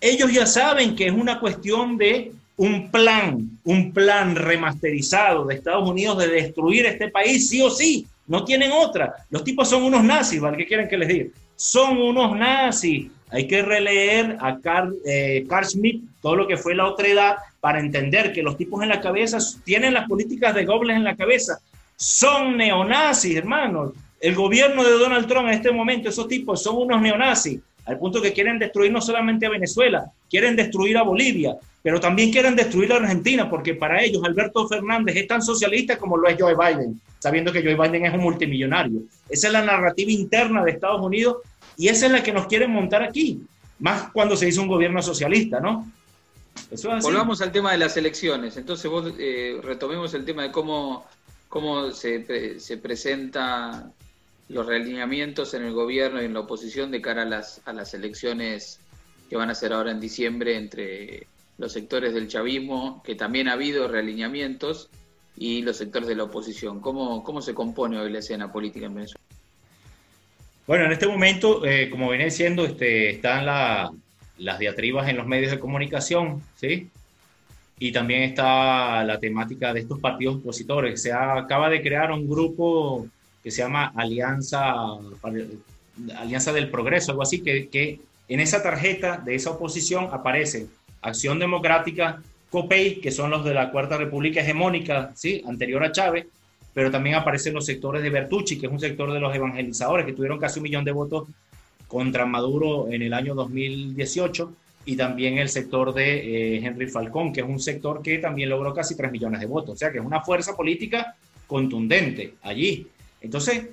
ellos 0.00 0.32
ya 0.32 0.46
saben 0.46 0.94
que 0.94 1.06
es 1.06 1.12
una 1.12 1.40
cuestión 1.40 1.96
de 1.96 2.32
un 2.56 2.90
plan, 2.90 3.58
un 3.64 3.92
plan 3.92 4.36
remasterizado 4.36 5.46
de 5.46 5.54
Estados 5.54 5.88
Unidos 5.88 6.18
de 6.18 6.28
destruir 6.28 6.84
este 6.84 7.08
país, 7.08 7.48
sí 7.48 7.62
o 7.62 7.70
sí, 7.70 8.06
no 8.30 8.44
tienen 8.44 8.70
otra. 8.70 9.26
Los 9.28 9.42
tipos 9.42 9.68
son 9.68 9.82
unos 9.82 10.04
nazis, 10.04 10.40
¿vale? 10.40 10.56
¿Qué 10.56 10.64
quieren 10.64 10.88
que 10.88 10.96
les 10.96 11.08
diga? 11.08 11.26
Son 11.56 12.00
unos 12.00 12.36
nazis. 12.36 13.10
Hay 13.28 13.48
que 13.48 13.60
releer 13.60 14.38
a 14.40 14.60
Carl, 14.60 14.94
eh, 15.04 15.44
Schmitt 15.64 16.04
todo 16.22 16.36
lo 16.36 16.46
que 16.46 16.56
fue 16.56 16.76
la 16.76 16.86
otra 16.86 17.08
edad 17.08 17.36
para 17.58 17.80
entender 17.80 18.32
que 18.32 18.44
los 18.44 18.56
tipos 18.56 18.84
en 18.84 18.88
la 18.88 19.00
cabeza 19.00 19.38
tienen 19.64 19.94
las 19.94 20.08
políticas 20.08 20.54
de 20.54 20.64
Goebbels 20.64 20.94
en 20.94 21.02
la 21.02 21.16
cabeza. 21.16 21.58
Son 21.96 22.56
neonazis, 22.56 23.34
hermanos. 23.34 23.94
El 24.20 24.36
gobierno 24.36 24.84
de 24.84 24.92
Donald 24.92 25.26
Trump 25.26 25.48
en 25.48 25.54
este 25.54 25.72
momento, 25.72 26.08
esos 26.08 26.28
tipos 26.28 26.62
son 26.62 26.76
unos 26.76 27.02
neonazis 27.02 27.58
al 27.90 27.98
punto 27.98 28.22
que 28.22 28.32
quieren 28.32 28.58
destruir 28.58 28.92
no 28.92 29.00
solamente 29.00 29.46
a 29.46 29.50
Venezuela, 29.50 30.12
quieren 30.30 30.54
destruir 30.54 30.96
a 30.96 31.02
Bolivia, 31.02 31.56
pero 31.82 31.98
también 31.98 32.30
quieren 32.30 32.54
destruir 32.54 32.92
a 32.92 32.96
Argentina, 32.96 33.50
porque 33.50 33.74
para 33.74 34.00
ellos 34.00 34.22
Alberto 34.24 34.68
Fernández 34.68 35.16
es 35.16 35.26
tan 35.26 35.42
socialista 35.42 35.98
como 35.98 36.16
lo 36.16 36.28
es 36.28 36.36
Joe 36.38 36.54
Biden, 36.54 37.00
sabiendo 37.18 37.52
que 37.52 37.62
Joe 37.62 37.74
Biden 37.74 38.06
es 38.06 38.14
un 38.14 38.20
multimillonario. 38.20 39.00
Esa 39.28 39.48
es 39.48 39.52
la 39.52 39.64
narrativa 39.64 40.12
interna 40.12 40.62
de 40.62 40.70
Estados 40.70 41.00
Unidos 41.04 41.38
y 41.76 41.88
esa 41.88 42.06
es 42.06 42.12
la 42.12 42.22
que 42.22 42.32
nos 42.32 42.46
quieren 42.46 42.70
montar 42.70 43.02
aquí, 43.02 43.40
más 43.80 44.10
cuando 44.12 44.36
se 44.36 44.48
hizo 44.48 44.62
un 44.62 44.68
gobierno 44.68 45.02
socialista, 45.02 45.58
¿no? 45.58 45.90
Volvamos 47.02 47.40
al 47.40 47.50
tema 47.50 47.72
de 47.72 47.78
las 47.78 47.96
elecciones. 47.96 48.56
Entonces 48.56 48.88
vos 48.88 49.12
eh, 49.18 49.58
retomemos 49.64 50.14
el 50.14 50.24
tema 50.24 50.44
de 50.44 50.52
cómo, 50.52 51.06
cómo 51.48 51.90
se, 51.90 52.60
se 52.60 52.76
presenta 52.76 53.90
los 54.50 54.66
realineamientos 54.66 55.54
en 55.54 55.64
el 55.64 55.72
gobierno 55.72 56.20
y 56.20 56.26
en 56.26 56.34
la 56.34 56.40
oposición 56.40 56.90
de 56.90 57.00
cara 57.00 57.22
a 57.22 57.26
las, 57.26 57.62
a 57.64 57.72
las 57.72 57.94
elecciones 57.94 58.80
que 59.28 59.36
van 59.36 59.48
a 59.48 59.54
ser 59.54 59.72
ahora 59.72 59.92
en 59.92 60.00
diciembre 60.00 60.56
entre 60.56 61.26
los 61.56 61.72
sectores 61.72 62.12
del 62.14 62.26
chavismo, 62.28 63.02
que 63.04 63.14
también 63.14 63.48
ha 63.48 63.52
habido 63.52 63.86
realineamientos, 63.86 64.88
y 65.36 65.62
los 65.62 65.78
sectores 65.78 66.06
de 66.08 66.14
la 66.14 66.24
oposición. 66.24 66.80
¿Cómo, 66.80 67.22
cómo 67.24 67.40
se 67.40 67.54
compone 67.54 67.98
hoy 67.98 68.10
la 68.12 68.18
escena 68.18 68.52
política 68.52 68.86
en 68.86 68.94
Venezuela? 68.94 69.24
Bueno, 70.66 70.84
en 70.84 70.92
este 70.92 71.06
momento, 71.06 71.64
eh, 71.64 71.88
como 71.88 72.10
viene 72.10 72.26
diciendo, 72.26 72.64
este, 72.64 73.10
están 73.10 73.46
las 73.46 74.58
diatribas 74.58 75.08
en 75.08 75.16
los 75.16 75.26
medios 75.26 75.50
de 75.50 75.58
comunicación, 75.58 76.42
¿sí? 76.56 76.90
Y 77.78 77.92
también 77.92 78.22
está 78.22 79.02
la 79.04 79.18
temática 79.18 79.72
de 79.72 79.80
estos 79.80 79.98
partidos 79.98 80.36
opositores. 80.36 81.00
Se 81.02 81.12
acaba 81.12 81.70
de 81.70 81.80
crear 81.80 82.12
un 82.12 82.28
grupo 82.28 83.08
que 83.42 83.50
se 83.50 83.62
llama 83.62 83.92
Alianza, 83.96 84.74
Alianza 86.16 86.52
del 86.52 86.70
Progreso, 86.70 87.12
algo 87.12 87.22
así, 87.22 87.40
que, 87.40 87.68
que 87.68 88.00
en 88.28 88.40
esa 88.40 88.62
tarjeta 88.62 89.16
de 89.18 89.34
esa 89.34 89.50
oposición 89.50 90.08
aparecen 90.12 90.70
Acción 91.02 91.38
Democrática, 91.38 92.22
COPEI, 92.50 93.00
que 93.00 93.10
son 93.10 93.30
los 93.30 93.44
de 93.44 93.54
la 93.54 93.70
Cuarta 93.70 93.96
República 93.96 94.40
hegemónica, 94.40 95.12
¿sí? 95.14 95.42
anterior 95.46 95.82
a 95.84 95.92
Chávez, 95.92 96.26
pero 96.74 96.90
también 96.90 97.16
aparecen 97.16 97.54
los 97.54 97.66
sectores 97.66 98.02
de 98.02 98.10
Bertucci, 98.10 98.58
que 98.58 98.66
es 98.66 98.72
un 98.72 98.80
sector 98.80 99.12
de 99.12 99.20
los 99.20 99.34
evangelizadores, 99.34 100.06
que 100.06 100.12
tuvieron 100.12 100.38
casi 100.38 100.58
un 100.58 100.64
millón 100.64 100.84
de 100.84 100.92
votos 100.92 101.28
contra 101.88 102.26
Maduro 102.26 102.90
en 102.90 103.02
el 103.02 103.12
año 103.12 103.34
2018, 103.34 104.52
y 104.84 104.96
también 104.96 105.38
el 105.38 105.48
sector 105.48 105.92
de 105.92 106.56
eh, 106.56 106.64
Henry 106.64 106.86
Falcón, 106.88 107.32
que 107.32 107.40
es 107.40 107.46
un 107.46 107.60
sector 107.60 108.02
que 108.02 108.18
también 108.18 108.48
logró 108.48 108.72
casi 108.72 108.96
3 108.96 109.12
millones 109.12 109.40
de 109.40 109.46
votos, 109.46 109.74
o 109.74 109.76
sea 109.76 109.90
que 109.90 109.98
es 109.98 110.04
una 110.04 110.22
fuerza 110.22 110.56
política 110.56 111.14
contundente 111.46 112.34
allí. 112.42 112.86
Entonces, 113.20 113.66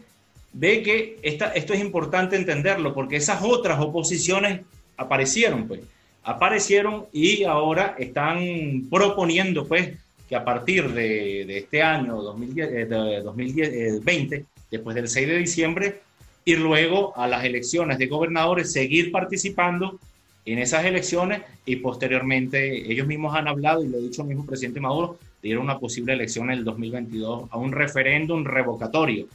ve 0.53 0.81
que 0.81 1.19
esta, 1.21 1.51
esto 1.51 1.73
es 1.73 1.79
importante 1.79 2.35
entenderlo, 2.35 2.93
porque 2.93 3.17
esas 3.17 3.41
otras 3.43 3.79
oposiciones 3.79 4.61
aparecieron, 4.97 5.67
pues, 5.67 5.81
aparecieron 6.23 7.05
y 7.13 7.43
ahora 7.43 7.95
están 7.97 8.87
proponiendo, 8.89 9.67
pues, 9.67 9.91
que 10.27 10.35
a 10.35 10.43
partir 10.43 10.91
de, 10.91 11.57
este 11.57 11.81
año 11.81 12.21
2010, 12.21 13.23
2020, 13.23 14.35
eh, 14.35 14.45
después 14.69 14.95
del 14.95 15.07
6 15.07 15.27
de 15.27 15.37
diciembre, 15.37 16.01
y 16.43 16.55
luego 16.55 17.17
a 17.17 17.27
las 17.27 17.43
elecciones 17.45 17.97
de 17.97 18.07
gobernadores, 18.07 18.71
seguir 18.71 19.11
participando 19.11 19.99
en 20.45 20.59
esas 20.59 20.85
elecciones 20.85 21.41
y 21.65 21.77
posteriormente 21.77 22.89
ellos 22.91 23.05
mismos 23.05 23.35
han 23.35 23.47
hablado, 23.47 23.83
y 23.83 23.89
lo 23.89 23.97
ha 23.97 24.01
dicho 24.01 24.21
el 24.21 24.29
mismo 24.29 24.45
presidente 24.45 24.79
Maduro, 24.79 25.17
dieron 25.41 25.63
una 25.63 25.79
posible 25.79 26.13
elección 26.13 26.51
en 26.51 26.59
el 26.59 26.63
2022 26.63 27.49
a 27.49 27.57
un 27.57 27.71
referéndum 27.71 28.43
revocatorio. 28.43 29.27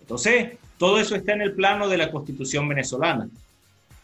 Entonces, 0.00 0.52
todo 0.78 0.98
eso 0.98 1.14
está 1.14 1.32
en 1.34 1.42
el 1.42 1.52
plano 1.52 1.88
de 1.88 1.98
la 1.98 2.10
constitución 2.10 2.68
venezolana. 2.68 3.28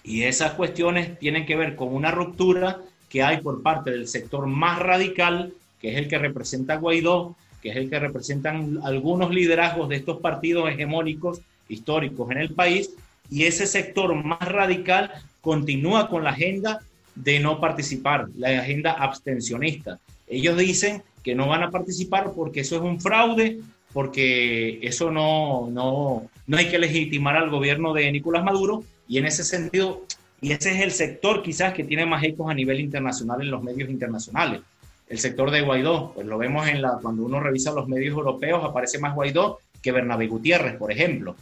Y 0.05 0.23
esas 0.23 0.53
cuestiones 0.53 1.19
tienen 1.19 1.47
que 1.47 1.57
ver 1.57 1.75
con 1.75 1.93
una 1.95 2.11
ruptura 2.11 2.81
que 3.09 3.23
hay 3.23 3.41
por 3.41 3.63
parte 3.63 3.91
del 3.91 4.07
sector 4.07 4.47
más 4.47 4.79
radical, 4.79 5.53
que 5.81 5.93
es 5.93 5.97
el 5.97 6.09
que 6.09 6.19
representa 6.19 6.75
a 6.75 6.77
Guaidó, 6.77 7.35
que 7.63 7.71
es 7.71 7.77
el 7.77 7.91
que 7.91 7.99
representan 7.99 8.79
algunos 8.85 9.31
liderazgos 9.31 9.89
de 9.89 9.97
estos 9.97 10.21
partidos 10.21 10.71
hegemónicos 10.71 11.41
históricos 11.69 12.31
en 12.31 12.39
el 12.39 12.55
país, 12.55 12.91
y 13.31 13.45
ese 13.45 13.67
sector 13.67 14.15
más 14.15 14.47
radical 14.47 15.11
continúa 15.41 16.09
con 16.09 16.23
la 16.23 16.31
agenda 16.31 16.81
de 17.15 17.41
no 17.41 17.61
participar, 17.61 18.29
la 18.37 18.61
agenda 18.61 18.93
abstencionista. 18.93 19.99
Ellos 20.29 20.57
dicen 20.57 21.03
que 21.27 21.35
no 21.35 21.49
van 21.49 21.65
a 21.65 21.73
participar 21.73 22.31
porque 22.37 22.61
eso 22.61 22.77
es 22.77 22.83
un 22.83 23.01
fraude, 23.01 23.59
porque 23.93 24.79
eso 24.81 25.11
no, 25.11 25.69
no, 25.73 26.31
no 26.47 26.57
hay 26.57 26.69
que 26.69 26.79
legitimar 26.79 27.37
al 27.37 27.51
gobierno 27.51 27.93
de 27.93 28.13
Nicolás 28.13 28.45
Maduro 28.45 28.85
y 29.09 29.19
en 29.19 29.27
ese 29.27 29.43
sentido, 29.43 30.05
y 30.41 30.53
ese 30.53 30.71
es 30.71 30.83
el 30.83 30.93
sector 30.93 31.43
quizás 31.43 31.75
que 31.75 31.83
tiene 31.83 32.07
más 32.07 32.23
ecos 32.23 32.49
a 32.49 32.55
nivel 32.55 32.79
internacional 32.79 33.41
en 33.41 33.51
los 33.51 33.61
medios 33.61 33.91
internacionales. 33.91 34.61
El 35.09 35.19
sector 35.19 35.51
de 35.51 35.63
Guaidó, 35.63 36.13
pues 36.15 36.29
lo 36.29 36.39
vemos 36.39 36.69
en 36.69 36.81
la, 36.81 37.01
cuando 37.03 37.25
uno 37.25 37.41
revisa 37.41 37.73
los 37.73 37.89
medios 37.89 38.15
europeos, 38.15 38.63
aparece 38.63 39.01
más 39.01 39.13
Guaidó 39.13 39.59
que 39.83 39.91
Bernabé 39.91 40.29
Gutiérrez, 40.29 40.77
por 40.77 40.93
ejemplo. 40.93 41.35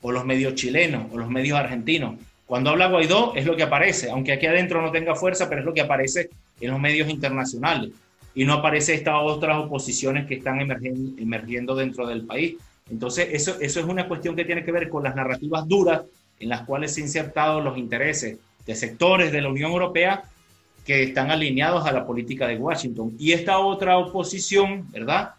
o 0.00 0.12
los 0.12 0.24
medios 0.24 0.54
chilenos 0.54 1.12
o 1.12 1.18
los 1.18 1.28
medios 1.28 1.58
argentinos. 1.58 2.14
Cuando 2.46 2.70
habla 2.70 2.88
Guaidó 2.88 3.34
es 3.34 3.44
lo 3.44 3.54
que 3.54 3.64
aparece, 3.64 4.10
aunque 4.10 4.32
aquí 4.32 4.46
adentro 4.46 4.80
no 4.80 4.92
tenga 4.92 5.14
fuerza, 5.14 5.46
pero 5.46 5.60
es 5.60 5.66
lo 5.66 5.74
que 5.74 5.82
aparece 5.82 6.30
en 6.58 6.70
los 6.70 6.80
medios 6.80 7.10
internacionales. 7.10 7.90
Y 8.36 8.44
no 8.44 8.52
aparece 8.52 8.94
estas 8.94 9.16
otras 9.20 9.58
oposiciones 9.58 10.26
que 10.26 10.34
están 10.34 10.60
emergiendo, 10.60 11.74
dentro 11.74 12.06
del 12.06 12.24
país. 12.24 12.56
Entonces, 12.88 13.28
eso, 13.32 13.56
eso 13.60 13.80
es 13.80 13.86
una 13.86 14.06
cuestión 14.06 14.36
que 14.36 14.44
tiene 14.44 14.64
que 14.64 14.70
ver 14.70 14.88
con 14.88 15.02
las 15.02 15.16
narrativas 15.16 15.66
duras 15.66 16.02
en 16.38 16.48
las 16.48 16.60
cuales 16.60 16.94
se 16.94 17.00
han 17.00 17.06
insertado 17.06 17.60
los 17.60 17.76
intereses 17.76 18.38
de 18.64 18.74
sectores 18.74 19.32
de 19.32 19.40
la 19.40 19.48
Unión 19.48 19.72
Europea 19.72 20.22
que 20.84 21.02
están 21.02 21.32
alineados 21.32 21.84
a 21.84 21.92
la 21.92 22.06
política 22.06 22.46
de 22.46 22.56
Washington. 22.56 23.16
Y 23.18 23.32
esta 23.32 23.58
otra 23.58 23.98
oposición, 23.98 24.86
¿verdad? 24.92 25.30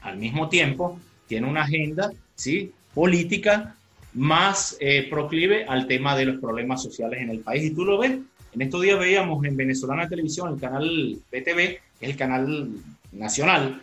Al 0.00 0.16
mismo 0.16 0.48
tiempo, 0.48 0.98
tiene 1.28 1.46
una 1.46 1.62
agenda, 1.62 2.12
¿sí? 2.34 2.72
Política 2.92 3.76
más 4.14 4.76
eh, 4.80 5.06
proclive 5.08 5.64
al 5.66 5.86
tema 5.86 6.16
de 6.16 6.26
los 6.26 6.40
problemas 6.40 6.82
sociales 6.82 7.20
en 7.20 7.30
el 7.30 7.38
país. 7.38 7.64
Y 7.64 7.74
tú 7.74 7.84
lo 7.84 7.98
ves, 7.98 8.18
en 8.54 8.60
estos 8.60 8.82
días 8.82 8.98
veíamos 8.98 9.44
en 9.44 9.56
Venezolana 9.56 10.08
Televisión, 10.08 10.52
el 10.52 10.60
canal 10.60 11.16
BTV, 11.30 11.78
es 12.02 12.10
el 12.10 12.16
canal 12.16 12.68
nacional, 13.12 13.82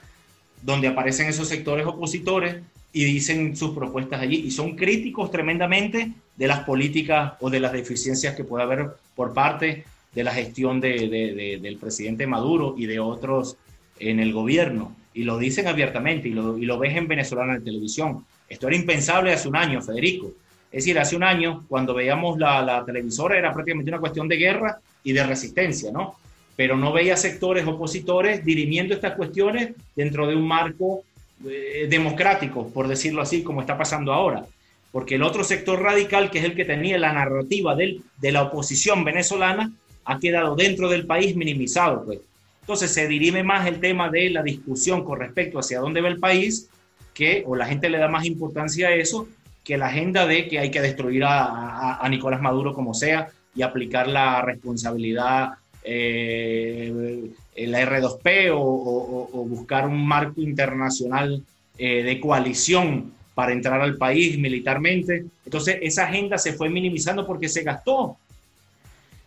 donde 0.62 0.88
aparecen 0.88 1.28
esos 1.28 1.48
sectores 1.48 1.88
opositores 1.88 2.58
y 2.92 3.06
dicen 3.06 3.56
sus 3.56 3.72
propuestas 3.72 4.22
allí 4.22 4.38
y 4.46 4.52
son 4.52 4.76
críticos 4.76 5.32
tremendamente 5.32 6.12
de 6.36 6.48
las 6.48 6.62
políticas 6.62 7.34
o 7.40 7.50
de 7.50 7.60
las 7.60 7.72
deficiencias 7.72 8.36
que 8.36 8.44
puede 8.44 8.64
haber 8.64 8.90
por 9.16 9.34
parte 9.34 9.86
de 10.14 10.24
la 10.24 10.34
gestión 10.34 10.82
de, 10.82 11.60
del 11.62 11.78
presidente 11.78 12.28
Maduro 12.28 12.76
y 12.78 12.88
de 12.88 13.00
otros 13.00 13.58
en 14.00 14.20
el 14.20 14.34
gobierno. 14.34 14.96
Y 15.14 15.24
lo 15.24 15.38
dicen 15.38 15.68
abiertamente 15.68 16.30
y 16.30 16.34
lo, 16.34 16.58
y 16.58 16.66
lo 16.66 16.78
ves 16.78 16.96
en 16.96 17.08
Venezolana 17.08 17.56
en 17.56 17.64
televisión. 17.64 18.26
Esto 18.48 18.68
era 18.68 18.76
impensable 18.76 19.34
hace 19.34 19.48
un 19.48 19.56
año, 19.56 19.82
Federico. 19.82 20.32
Es 20.72 20.84
decir, 20.84 21.00
hace 21.00 21.16
un 21.16 21.24
año, 21.24 21.66
cuando 21.68 21.94
veíamos 21.94 22.38
la, 22.38 22.62
la 22.62 22.86
televisora, 22.86 23.38
era 23.38 23.54
prácticamente 23.54 23.92
una 23.92 24.00
cuestión 24.00 24.28
de 24.28 24.38
guerra 24.38 24.80
y 25.04 25.14
de 25.14 25.24
resistencia, 25.24 25.92
¿no? 25.92 26.16
Pero 26.60 26.76
no 26.76 26.91
veía 26.91 27.15
sectores 27.15 27.65
opositores 27.65 28.43
dirimiendo 28.43 28.93
estas 28.93 29.15
cuestiones 29.15 29.76
dentro 29.95 30.28
de 30.28 30.36
un 30.36 30.45
marco 30.45 31.06
eh, 31.50 31.88
democrático, 31.89 32.67
por 32.67 32.89
decirlo 32.89 33.22
así, 33.22 33.43
como 33.43 33.62
está 33.62 33.78
pasando 33.78 34.12
ahora. 34.12 34.45
Porque 34.91 35.15
el 35.15 35.24
otro 35.24 35.45
sector 35.45 35.82
radical, 35.82 36.30
que 36.30 36.39
es 36.39 36.43
el 36.43 36.56
que 36.56 36.65
tenía 36.65 36.98
la 36.98 37.13
narrativa 37.13 37.78
de 37.78 38.32
la 38.34 38.43
oposición 38.43 39.06
venezolana, 39.06 39.72
ha 40.04 40.19
quedado 40.19 40.58
dentro 40.58 40.89
del 40.89 41.06
país 41.06 41.34
minimizado. 41.34 42.04
Pues. 42.04 42.19
Entonces 42.60 42.91
se 42.91 43.08
dirime 43.08 43.41
más 43.41 43.65
el 43.65 43.80
tema 43.80 44.10
de 44.10 44.30
la 44.30 44.43
discusión 44.43 45.06
con 45.06 45.17
respecto 45.17 45.60
hacia 45.60 45.80
dónde 45.80 46.02
va 46.02 46.10
el 46.10 46.19
país, 46.19 46.67
que, 47.13 47.41
o 47.48 47.56
la 47.56 47.67
gente 47.67 47.89
le 47.89 48.00
da 48.00 48.10
más 48.10 48.26
importancia 48.26 48.89
a 48.89 48.95
eso, 48.95 49.30
que 49.63 49.78
la 49.78 49.88
agenda 49.88 50.28
de 50.28 50.50
que 50.50 50.60
hay 50.60 50.72
que 50.72 50.82
destruir 50.82 51.24
a, 51.26 52.06
Nicolás 52.10 52.41
Maduro 52.41 52.74
como 52.74 52.93
sea 52.93 53.30
y 53.56 53.62
aplicar 53.62 54.10
la 54.10 54.41
responsabilidad 54.41 55.54
eh, 55.91 57.32
la 57.56 57.82
R2P 57.82 58.52
o, 58.54 59.45
buscar 59.49 59.88
un 59.88 60.06
marco 60.06 60.39
internacional 60.39 61.43
eh, 61.78 62.04
de 62.04 62.19
coalición 62.19 63.12
para 63.34 63.54
entrar 63.54 63.82
al 63.82 63.97
país 63.97 64.38
militarmente. 64.38 65.25
Entonces, 65.45 65.80
esa 65.82 66.04
agenda 66.04 66.38
se 66.38 66.54
fue 66.54 66.69
minimizando 66.69 67.25
porque 67.25 67.49
se 67.49 67.63
gastó. 67.63 68.17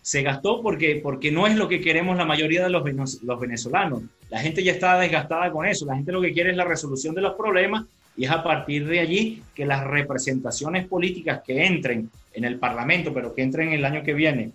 Se 0.02 0.22
gastó 0.22 0.62
porque, 0.62 1.00
porque 1.02 1.32
no 1.32 1.48
es 1.48 1.56
lo 1.56 1.68
que 1.68 1.80
queremos 1.80 2.16
la 2.16 2.24
mayoría 2.24 2.62
de 2.62 2.70
los, 2.70 3.22
los 3.22 3.40
venezolanos. 3.40 4.02
La 4.30 4.38
gente 4.38 4.62
ya 4.62 4.72
está 4.72 4.98
desgastada 4.98 5.50
con 5.50 5.66
eso. 5.66 5.84
La 5.86 5.96
gente 5.96 6.12
lo 6.12 6.22
que 6.22 6.32
quiere 6.32 6.50
es 6.50 6.56
la 6.56 6.64
resolución 6.64 7.14
de 7.14 7.22
los 7.22 7.34
problemas 7.34 7.86
y 8.16 8.24
es 8.24 8.30
a 8.30 8.42
partir 8.42 8.86
de 8.86 9.00
allí 9.00 9.42
que 9.54 9.66
las 9.66 9.84
representaciones 9.84 10.86
políticas 10.86 11.42
que 11.44 11.64
entren 11.64 12.08
en 12.34 12.44
el 12.44 12.56
Parlamento, 12.58 13.12
pero 13.12 13.34
que 13.34 13.42
entren 13.42 13.72
el 13.72 13.84
año 13.84 14.02
que 14.04 14.14
viene 14.14 14.52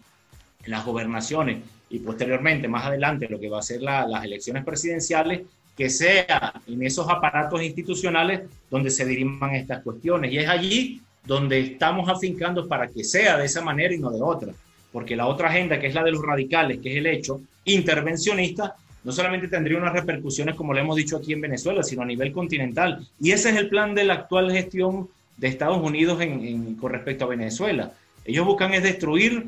en 0.64 0.72
las 0.72 0.86
gobernaciones 0.86 1.58
y 1.90 2.00
posteriormente, 2.00 2.68
más 2.68 2.86
adelante, 2.86 3.28
lo 3.30 3.40
que 3.40 3.50
va 3.50 3.60
a 3.60 3.64
ser 3.64 3.82
las 3.82 4.24
elecciones 4.24 4.64
presidenciales, 4.64 5.42
que 5.76 5.90
sea 5.90 6.54
en 6.66 6.84
esos 6.84 7.08
aparatos 7.08 7.62
institucionales 7.62 8.42
donde 8.70 8.90
se 8.90 9.06
diriman 9.06 9.56
estas 9.56 9.84
cuestiones. 9.84 10.32
Y 10.32 10.40
es 10.40 10.50
allí 10.50 11.02
donde 11.24 11.60
estamos 11.60 12.10
afincando 12.10 12.68
para 12.68 12.88
que 12.88 13.04
sea 13.04 13.38
de 13.38 13.46
esa 13.46 13.62
manera 13.62 13.94
y 13.94 14.00
no 14.00 14.10
de 14.10 14.22
otra. 14.22 14.54
Porque 14.92 15.16
la 15.16 15.28
otra 15.28 15.50
agenda, 15.50 15.80
que 15.80 15.88
es 15.88 15.94
la 15.94 16.04
de 16.04 16.12
los 16.12 16.24
radicales, 16.24 16.80
que 16.80 16.92
es 16.92 16.98
el 16.98 17.06
hecho 17.06 17.42
intervencionista, 17.66 18.76
no 19.04 19.12
solamente 19.12 19.48
tendría 19.48 19.78
unas 19.78 19.94
repercusiones, 19.94 20.56
como 20.56 20.74
le 20.74 20.82
hemos 20.82 20.96
dicho 20.96 21.18
aquí 21.18 21.34
en 21.34 21.42
Venezuela, 21.42 21.84
sino 21.84 22.02
a 22.02 22.06
nivel 22.06 22.32
continental. 22.32 23.08
Y 23.22 23.32
ese 23.32 23.52
es 23.52 23.58
el 23.58 23.70
plan 23.70 23.94
de 23.94 24.04
la 24.04 24.16
actual 24.16 24.52
gestión 24.52 25.10
de 25.38 25.48
Estados 25.48 25.82
Unidos 25.82 26.20
en, 26.22 26.76
con 26.76 26.92
respecto 26.92 27.26
a 27.26 27.30
Venezuela. 27.30 27.94
Ellos 28.26 28.46
buscan 28.46 28.74
es 28.74 28.84
destruir 28.84 29.46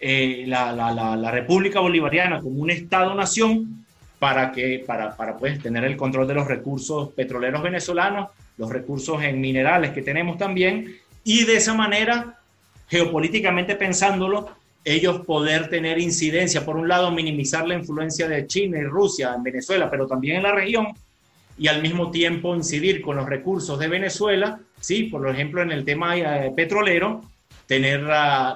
eh, 0.00 0.44
la, 0.46 0.72
la, 0.72 1.16
la, 1.16 1.30
República 1.30 1.80
Bolivariana 1.80 2.40
como 2.40 2.62
un 2.62 2.70
Estado-nación 2.70 3.84
para, 4.18 4.50
que, 4.50 4.82
para, 4.86 5.14
para 5.14 5.36
pues, 5.36 5.62
tener 5.62 5.84
el 5.84 5.96
control 5.96 6.26
de 6.26 6.34
los 6.34 6.46
recursos 6.46 7.10
petroleros 7.12 7.62
venezolanos, 7.62 8.30
los 8.56 8.70
recursos 8.70 9.22
en 9.22 9.40
minerales 9.40 9.90
que 9.90 10.00
tenemos 10.00 10.38
también, 10.38 10.96
y 11.22 11.44
de 11.44 11.56
esa 11.56 11.74
manera, 11.74 12.38
geopolíticamente 12.88 13.76
pensándolo, 13.76 14.50
ellos 14.84 15.26
poder 15.26 15.68
tener 15.68 15.98
incidencia, 15.98 16.64
por 16.64 16.76
un 16.76 16.88
lado, 16.88 17.10
minimizar 17.10 17.68
la 17.68 17.74
influencia 17.74 18.26
de 18.26 18.46
China 18.46 18.78
y 18.78 18.84
Rusia 18.84 19.34
en 19.36 19.42
Venezuela, 19.42 19.90
pero 19.90 20.06
también 20.06 20.36
en 20.36 20.44
la 20.44 20.52
región, 20.52 20.88
y 21.58 21.68
al 21.68 21.82
mismo 21.82 22.10
tiempo 22.10 22.54
incidir 22.56 23.02
con 23.02 23.16
los 23.16 23.28
recursos 23.28 23.78
de 23.78 23.88
Venezuela, 23.88 24.60
sí, 24.80 25.04
por 25.04 25.28
ejemplo, 25.28 25.60
en 25.60 25.72
el 25.72 25.84
tema 25.84 26.16
eh, 26.16 26.50
petrolero, 26.56 27.22
tener 27.70 28.04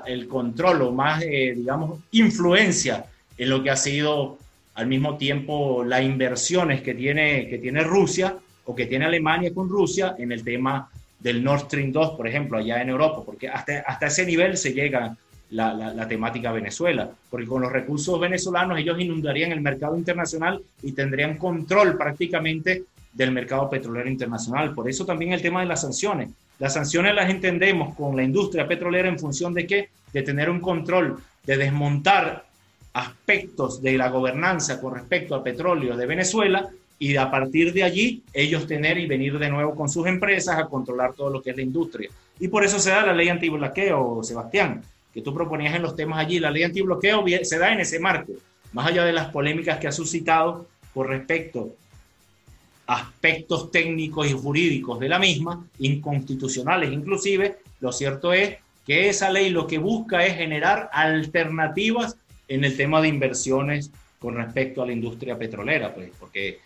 el 0.07 0.27
control 0.27 0.83
o 0.83 0.91
más, 0.91 1.23
eh, 1.23 1.55
digamos, 1.57 2.01
influencia 2.11 3.05
en 3.39 3.49
lo 3.49 3.63
que 3.63 3.71
ha 3.71 3.77
sido 3.77 4.39
al 4.75 4.89
mismo 4.89 5.17
tiempo 5.17 5.85
las 5.85 6.03
inversiones 6.03 6.83
que 6.83 6.95
tiene, 6.95 7.47
que 7.49 7.59
tiene 7.59 7.85
Rusia 7.85 8.37
o 8.65 8.75
que 8.75 8.87
tiene 8.87 9.05
Alemania 9.05 9.55
con 9.55 9.69
Rusia 9.69 10.17
en 10.19 10.33
el 10.33 10.43
tema 10.43 10.91
del 11.21 11.45
Nord 11.45 11.67
Stream 11.67 11.93
2, 11.93 12.17
por 12.17 12.27
ejemplo, 12.27 12.59
allá 12.59 12.83
en 12.83 12.89
Europa, 12.89 13.23
porque 13.25 13.49
hasta, 13.49 13.85
hasta 13.87 14.07
ese 14.07 14.27
nivel 14.27 14.57
se 14.57 14.73
llega 14.73 15.17
la, 15.51 15.73
la, 15.73 15.95
la, 15.95 16.09
temática 16.09 16.51
Venezuela, 16.51 17.09
porque 17.31 17.47
con 17.47 17.63
los 17.63 17.71
recursos 17.71 18.19
venezolanos 18.19 18.81
ellos 18.81 18.99
inundarían 18.99 19.53
el 19.53 19.61
mercado 19.61 19.97
internacional 19.97 20.61
y 20.83 20.91
tendrían 20.91 21.39
control 21.39 21.97
prácticamente 21.97 22.83
del 23.13 23.31
mercado 23.31 23.71
petrolero 23.71 24.11
internacional. 24.11 24.75
Por 24.75 24.91
eso 24.91 25.07
también 25.07 25.33
el 25.33 25.41
tema 25.41 25.61
de 25.61 25.67
las 25.67 25.83
sanciones. 25.83 26.31
Las 26.59 26.75
sanciones 26.75 27.15
las 27.15 27.31
entendemos 27.31 27.95
con 27.95 28.17
la 28.17 28.23
industria 28.23 28.69
petrolera 28.69 29.09
en 29.09 29.19
función 29.19 29.53
de 29.55 29.67
qué? 29.67 29.89
De 30.13 30.23
tener 30.23 30.49
un 30.49 30.61
control, 30.61 31.19
de 31.45 31.57
desmontar 31.57 32.47
aspectos 32.93 33.83
de 33.83 33.99
la 33.99 34.09
gobernanza 34.09 34.81
con 34.81 34.95
respecto 34.95 35.35
al 35.35 35.43
petróleo 35.43 35.97
de 35.97 36.07
Venezuela 36.07 36.69
y 36.99 37.17
a 37.17 37.29
partir 37.31 37.73
de 37.73 37.83
allí 37.83 38.23
ellos 38.33 38.67
tener 38.67 38.99
y 38.99 39.07
venir 39.07 39.39
de 39.39 39.51
nuevo 39.51 39.75
con 39.75 39.89
sus 39.89 40.07
empresas 40.07 40.59
a 40.59 40.67
controlar 40.67 41.13
todo 41.13 41.29
lo 41.29 41.43
que 41.43 41.51
es 41.51 41.57
la 41.57 41.63
industria. 41.63 42.09
Y 42.39 42.49
por 42.49 42.65
eso 42.65 42.79
se 42.79 42.91
da 42.91 43.07
la 43.07 43.13
ley 43.13 43.29
antibloqueo, 43.29 44.23
Sebastián, 44.23 44.83
que 45.13 45.21
tú 45.21 45.35
proponías 45.35 45.75
en 45.75 45.83
los 45.83 45.97
temas 45.97 46.21
allí. 46.21 46.39
La 46.39 46.51
ley 46.51 46.63
antibloqueo 46.63 47.25
se 47.43 47.59
da 47.59 47.73
en 47.73 47.81
ese 47.81 47.99
marco, 47.99 48.33
más 48.73 48.87
allá 48.87 49.05
de 49.05 49.13
las 49.13 49.31
polémicas 49.31 49.79
que 49.79 49.89
ha 49.89 49.93
suscitado 49.93 50.67
con 50.93 51.09
respecto 51.09 51.75
aspectos 52.87 53.71
técnicos 53.71 54.29
y 54.29 54.33
jurídicos 54.33 55.01
de 55.01 55.09
la 55.09 55.19
misma, 55.19 55.67
inconstitucionales 55.79 56.93
inclusive, 56.93 57.57
lo 57.81 57.93
cierto 57.93 58.33
es 58.33 58.57
que 58.87 59.09
esa 59.09 59.31
ley 59.31 59.51
lo 59.51 59.67
que 59.67 59.79
busca 59.79 60.25
es 60.27 60.37
generar 60.37 60.91
alternativas 60.93 62.17
en 62.49 62.65
el 62.65 62.77
tema 62.77 63.01
de 63.01 63.09
inversiones 63.09 63.91
con 64.19 64.37
respecto 64.37 64.83
a 64.83 64.87
la 64.87 64.93
industria 64.93 65.39
petrolera, 65.39 65.95
pues, 65.95 66.11
porque 66.19 66.61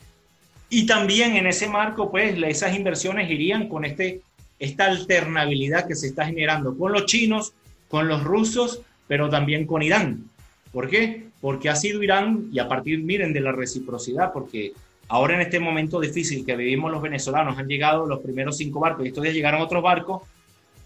y 0.70 0.86
también 0.86 1.36
en 1.36 1.46
ese 1.46 1.66
marco, 1.68 2.10
pues, 2.10 2.36
esas 2.46 2.76
inversiones 2.76 3.30
irían 3.30 3.68
con 3.68 3.84
este, 3.84 4.20
esta 4.58 4.86
alternabilidad 4.86 5.86
que 5.86 5.94
se 5.94 6.08
está 6.08 6.26
generando 6.26 6.76
con 6.76 6.92
los 6.92 7.06
chinos, 7.06 7.54
con 7.88 8.06
los 8.06 8.22
rusos, 8.22 8.82
pero 9.06 9.30
también 9.30 9.66
con 9.66 9.82
Irán. 9.82 10.24
¿Por 10.72 10.90
qué? 10.90 11.28
Porque 11.40 11.70
ha 11.70 11.76
sido 11.76 12.02
Irán, 12.02 12.48
y 12.52 12.58
a 12.58 12.68
partir, 12.68 13.02
miren, 13.02 13.32
de 13.32 13.40
la 13.40 13.52
reciprocidad, 13.52 14.32
porque 14.32 14.72
Ahora 15.08 15.34
en 15.34 15.40
este 15.40 15.58
momento 15.58 16.00
difícil 16.00 16.44
que 16.44 16.54
vivimos 16.54 16.92
los 16.92 17.00
venezolanos 17.00 17.56
han 17.58 17.66
llegado 17.66 18.06
los 18.06 18.20
primeros 18.20 18.58
cinco 18.58 18.80
barcos 18.80 19.04
y 19.04 19.08
estos 19.08 19.22
días 19.22 19.34
llegaron 19.34 19.62
otros 19.62 19.82
barcos, 19.82 20.22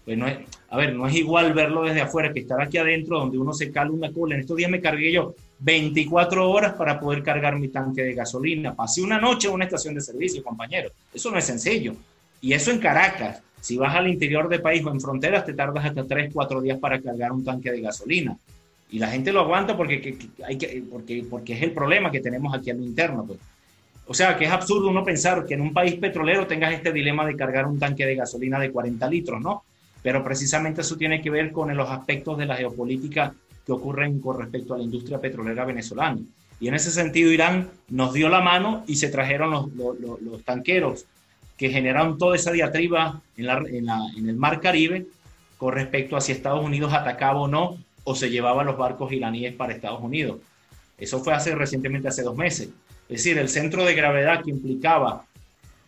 pues 0.05 0.17
no 0.17 0.27
es, 0.27 0.37
a 0.69 0.77
ver, 0.77 0.95
no 0.95 1.07
es 1.07 1.15
igual 1.15 1.53
verlo 1.53 1.83
desde 1.83 2.01
afuera 2.01 2.33
que 2.33 2.41
estar 2.41 2.61
aquí 2.61 2.77
adentro 2.77 3.19
donde 3.19 3.37
uno 3.37 3.53
se 3.53 3.71
cala 3.71 3.91
una 3.91 4.11
cola. 4.11 4.35
En 4.35 4.41
estos 4.41 4.57
días 4.57 4.69
me 4.69 4.81
cargué 4.81 5.11
yo 5.11 5.35
24 5.59 6.49
horas 6.49 6.73
para 6.73 6.99
poder 6.99 7.23
cargar 7.23 7.57
mi 7.57 7.69
tanque 7.69 8.03
de 8.03 8.13
gasolina. 8.13 8.75
Pasé 8.75 9.01
una 9.01 9.19
noche 9.19 9.47
en 9.47 9.53
una 9.53 9.65
estación 9.65 9.95
de 9.95 10.01
servicio, 10.01 10.43
compañero. 10.43 10.89
Eso 11.13 11.31
no 11.31 11.37
es 11.37 11.45
sencillo. 11.45 11.95
Y 12.41 12.53
eso 12.53 12.71
en 12.71 12.79
Caracas. 12.79 13.41
Si 13.61 13.77
vas 13.77 13.95
al 13.95 14.09
interior 14.09 14.49
del 14.49 14.61
país 14.61 14.83
o 14.85 14.91
en 14.91 14.99
fronteras, 14.99 15.45
te 15.45 15.53
tardas 15.53 15.85
hasta 15.85 16.05
3, 16.05 16.31
4 16.33 16.61
días 16.61 16.77
para 16.79 17.01
cargar 17.01 17.31
un 17.31 17.45
tanque 17.45 17.71
de 17.71 17.79
gasolina. 17.79 18.37
Y 18.91 18.99
la 18.99 19.07
gente 19.07 19.31
lo 19.31 19.39
aguanta 19.39 19.77
porque, 19.77 20.17
porque, 20.91 21.25
porque 21.29 21.53
es 21.53 21.61
el 21.63 21.71
problema 21.71 22.11
que 22.11 22.19
tenemos 22.19 22.53
aquí 22.53 22.73
lo 22.73 22.83
interno. 22.83 23.25
Pues. 23.25 23.39
O 24.05 24.13
sea, 24.13 24.37
que 24.37 24.45
es 24.45 24.51
absurdo 24.51 24.89
uno 24.89 25.03
pensar 25.03 25.45
que 25.45 25.53
en 25.53 25.61
un 25.61 25.73
país 25.73 25.95
petrolero 25.95 26.45
tengas 26.45 26.73
este 26.73 26.91
dilema 26.91 27.25
de 27.25 27.35
cargar 27.35 27.65
un 27.65 27.79
tanque 27.79 28.05
de 28.05 28.15
gasolina 28.15 28.59
de 28.59 28.71
40 28.71 29.07
litros, 29.07 29.41
¿no? 29.41 29.63
pero 30.03 30.23
precisamente 30.23 30.81
eso 30.81 30.97
tiene 30.97 31.21
que 31.21 31.31
ver 31.31 31.51
con 31.51 31.75
los 31.75 31.89
aspectos 31.89 32.37
de 32.37 32.45
la 32.45 32.57
geopolítica 32.57 33.33
que 33.65 33.71
ocurren 33.71 34.19
con 34.19 34.37
respecto 34.37 34.73
a 34.73 34.77
la 34.77 34.83
industria 34.83 35.19
petrolera 35.19 35.63
venezolana. 35.63 36.19
Y 36.59 36.67
en 36.67 36.75
ese 36.75 36.91
sentido 36.91 37.31
Irán 37.31 37.69
nos 37.87 38.13
dio 38.13 38.29
la 38.29 38.41
mano 38.41 38.83
y 38.85 38.97
se 38.97 39.07
trajeron 39.07 39.71
los, 39.75 40.43
tanqueros 40.43 41.05
que 41.57 41.69
generaron 41.69 42.17
toda 42.17 42.35
esa 42.35 42.51
diatriba 42.51 43.21
en, 43.37 43.49
en, 43.49 44.29
el 44.29 44.35
mar 44.35 44.59
Caribe 44.59 45.07
con 45.57 45.73
respecto 45.73 46.17
a 46.17 46.21
si 46.21 46.33
Estados 46.33 46.63
Unidos 46.63 46.93
atacaba 46.93 47.39
o 47.39 47.47
no 47.47 47.77
o 48.03 48.15
se 48.15 48.29
llevaba 48.29 48.65
los 48.65 48.77
barcos 48.77 49.13
iraníes 49.13 49.53
para 49.53 49.73
Estados 49.73 50.01
Unidos. 50.01 50.39
Eso 50.97 51.23
fue 51.23 51.33
hace 51.33 51.55
recientemente, 51.55 52.07
hace 52.07 52.23
dos 52.23 52.35
meses. 52.35 52.69
Es 53.09 53.17
decir, 53.17 53.37
el 53.37 53.49
centro 53.49 53.83
de 53.83 53.95
gravedad 53.95 54.43
que 54.43 54.51
implicaba 54.51 55.25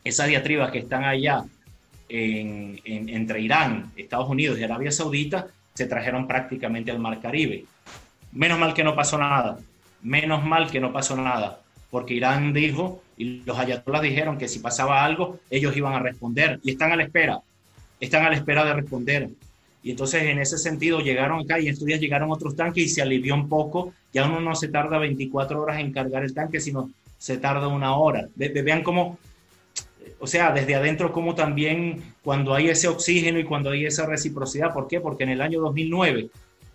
esas 0.03 0.27
diatribas 0.27 0.71
que 0.71 0.79
están 0.79 1.03
allá 1.03 1.43
entre 2.07 3.41
Irán, 3.41 3.91
Estados 3.95 4.29
Unidos 4.29 4.59
y 4.59 4.63
Arabia 4.63 4.91
Saudita, 4.91 5.47
se 5.73 5.87
trajeron 5.87 6.27
prácticamente 6.27 6.91
al 6.91 6.99
Mar 6.99 7.19
Caribe. 7.19 7.65
Menos 8.31 8.59
mal 8.59 8.73
que 8.73 8.83
no 8.83 8.95
pasó 8.95 9.17
nada. 9.17 9.57
Menos 10.01 10.45
mal 10.45 10.69
que 10.69 10.79
no 10.79 10.93
pasó 10.93 11.15
nada, 11.15 11.61
porque 11.89 12.13
Irán 12.13 12.53
dijo 12.53 13.01
y 13.17 13.41
los 13.43 13.57
ayatolás 13.57 14.03
dijeron 14.03 14.37
que 14.37 14.47
si 14.47 14.59
pasaba 14.59 15.03
algo, 15.03 15.39
ellos 15.49 15.75
iban 15.75 15.93
a 15.93 15.99
responder 15.99 16.59
y 16.63 16.71
están 16.71 16.91
a 16.91 16.95
la 16.95 17.03
espera, 17.03 17.39
están 17.99 18.23
a 18.23 18.29
la 18.29 18.35
espera 18.35 18.63
de 18.65 18.73
responder. 18.73 19.29
Y 19.85 19.91
entonces 19.91 20.23
en 20.23 20.39
ese 20.39 20.57
sentido 20.57 20.99
llegaron 20.99 21.41
acá 21.41 21.59
y 21.59 21.67
estos 21.67 21.85
días 21.85 21.99
llegaron 21.99 22.31
otros 22.31 22.55
tanques 22.55 22.83
y 22.83 22.89
se 22.89 23.03
alivió 23.03 23.35
un 23.35 23.47
poco. 23.47 23.93
Ya 24.11 24.25
uno 24.25 24.39
no 24.39 24.55
se 24.55 24.69
tarda 24.69 24.97
24 24.97 25.61
horas 25.61 25.79
en 25.79 25.91
cargar 25.91 26.23
el 26.23 26.33
tanque, 26.33 26.59
sino 26.59 26.89
se 27.19 27.37
tarda 27.37 27.67
una 27.67 27.95
hora. 27.95 28.27
vean 28.35 28.81
cómo, 28.81 29.19
o 30.17 30.25
sea, 30.25 30.51
desde 30.51 30.73
adentro 30.73 31.11
como 31.11 31.35
también 31.35 32.01
cuando 32.23 32.55
hay 32.55 32.69
ese 32.69 32.87
oxígeno 32.87 33.37
y 33.37 33.43
cuando 33.43 33.69
hay 33.69 33.85
esa 33.85 34.07
reciprocidad. 34.07 34.73
¿Por 34.73 34.87
qué? 34.87 34.99
Porque 34.99 35.23
en 35.23 35.29
el 35.29 35.41
año 35.41 35.61
2009 35.61 36.29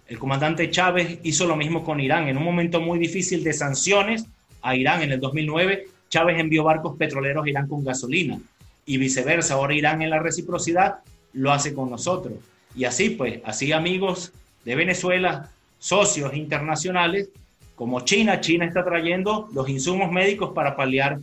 el 0.07 0.18
comandante 0.20 0.70
Chávez 0.70 1.18
hizo 1.25 1.49
lo 1.49 1.57
mismo 1.57 1.83
con 1.83 1.99
Irán. 1.99 2.29
En 2.29 2.37
un 2.37 2.44
momento 2.44 2.81
muy 2.81 3.01
difícil 3.01 3.42
de 3.42 3.53
sanciones 3.53 4.25
a 4.62 4.77
Irán 4.77 5.03
en 5.03 5.11
el 5.11 5.18
2009, 5.18 5.88
Chávez 6.11 6.38
envió 6.38 6.62
barcos 6.62 6.96
petroleros 6.96 7.44
a 7.44 7.51
Irán 7.51 7.66
con 7.66 7.83
gasolina 7.83 8.38
y 8.87 8.99
viceversa. 8.99 9.55
Ahora 9.55 9.75
Irán 9.75 10.01
en 10.01 10.11
la 10.11 10.20
reciprocidad 10.20 10.99
lo 11.33 11.51
hace 11.51 11.75
con 11.75 11.90
nosotros. 11.90 12.35
Y 12.74 12.85
así 12.85 13.11
pues, 13.11 13.40
así 13.44 13.72
amigos 13.72 14.33
de 14.64 14.76
Venezuela, 14.76 15.50
socios 15.78 16.35
internacionales, 16.35 17.28
como 17.74 18.00
China, 18.00 18.40
China 18.40 18.66
está 18.66 18.85
trayendo 18.85 19.48
los 19.54 19.68
insumos 19.68 20.12
médicos 20.12 20.52
para 20.54 20.76
paliar 20.76 21.18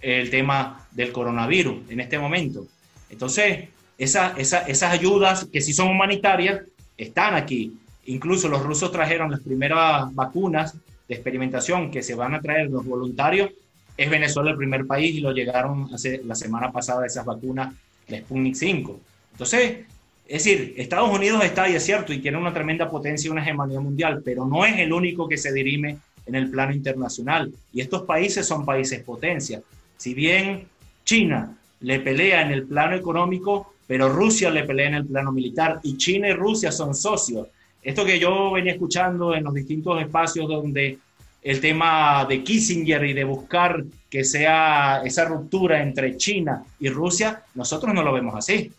el 0.00 0.28
tema 0.28 0.86
del 0.90 1.12
coronavirus 1.12 1.90
en 1.90 2.00
este 2.00 2.18
momento. 2.18 2.66
Entonces, 3.08 3.68
esas 3.96 4.82
ayudas 4.82 5.46
que 5.50 5.62
sí 5.62 5.72
son 5.72 5.88
humanitarias 5.88 6.60
están 6.98 7.34
aquí. 7.34 7.78
Incluso 8.06 8.48
los 8.48 8.62
rusos 8.62 8.92
trajeron 8.92 9.30
las 9.30 9.40
primeras 9.40 10.14
vacunas 10.14 10.76
de 11.08 11.14
experimentación 11.14 11.90
que 11.90 12.02
se 12.02 12.14
van 12.14 12.34
a 12.34 12.42
traer 12.42 12.68
los 12.68 12.84
voluntarios. 12.84 13.50
Es 13.96 14.10
Venezuela 14.10 14.50
el 14.50 14.56
primer 14.58 14.86
país 14.86 15.14
y 15.14 15.20
lo 15.20 15.32
llegaron 15.32 15.88
hace 15.94 16.20
la 16.22 16.34
semana 16.34 16.70
pasada 16.70 17.06
esas 17.06 17.24
vacunas 17.24 17.72
de 18.08 18.20
Sputnik 18.20 18.56
5. 18.56 19.00
Entonces, 19.32 19.86
es 20.26 20.44
decir, 20.44 20.74
Estados 20.78 21.10
Unidos 21.10 21.44
está 21.44 21.64
ahí, 21.64 21.74
es 21.74 21.84
cierto, 21.84 22.12
y 22.12 22.18
tiene 22.18 22.38
una 22.38 22.54
tremenda 22.54 22.88
potencia 22.88 23.28
y 23.28 23.30
una 23.30 23.42
hegemonía 23.42 23.80
mundial, 23.80 24.22
pero 24.24 24.46
no 24.46 24.64
es 24.64 24.78
el 24.78 24.92
único 24.92 25.28
que 25.28 25.36
se 25.36 25.52
dirime 25.52 25.98
en 26.24 26.34
el 26.34 26.50
plano 26.50 26.72
internacional. 26.72 27.52
Y 27.72 27.82
estos 27.82 28.02
países 28.02 28.46
son 28.46 28.64
países 28.64 29.02
potencia. 29.02 29.60
Si 29.98 30.14
bien 30.14 30.66
China 31.04 31.56
le 31.80 32.00
pelea 32.00 32.40
en 32.40 32.52
el 32.52 32.64
plano 32.66 32.96
económico, 32.96 33.74
pero 33.86 34.08
Rusia 34.08 34.50
le 34.50 34.64
pelea 34.64 34.88
en 34.88 34.94
el 34.94 35.06
plano 35.06 35.30
militar, 35.30 35.80
y 35.82 35.98
China 35.98 36.28
y 36.28 36.32
Rusia 36.32 36.72
son 36.72 36.94
socios. 36.94 37.48
Esto 37.82 38.06
que 38.06 38.18
yo 38.18 38.50
venía 38.52 38.72
escuchando 38.72 39.34
en 39.34 39.44
los 39.44 39.52
distintos 39.52 40.00
espacios 40.00 40.48
donde 40.48 40.98
el 41.42 41.60
tema 41.60 42.24
de 42.24 42.42
Kissinger 42.42 43.04
y 43.04 43.12
de 43.12 43.24
buscar 43.24 43.84
que 44.08 44.24
sea 44.24 45.02
esa 45.04 45.26
ruptura 45.26 45.82
entre 45.82 46.16
China 46.16 46.64
y 46.80 46.88
Rusia, 46.88 47.42
nosotros 47.54 47.92
no 47.92 48.02
lo 48.02 48.14
vemos 48.14 48.34
así. 48.34 48.72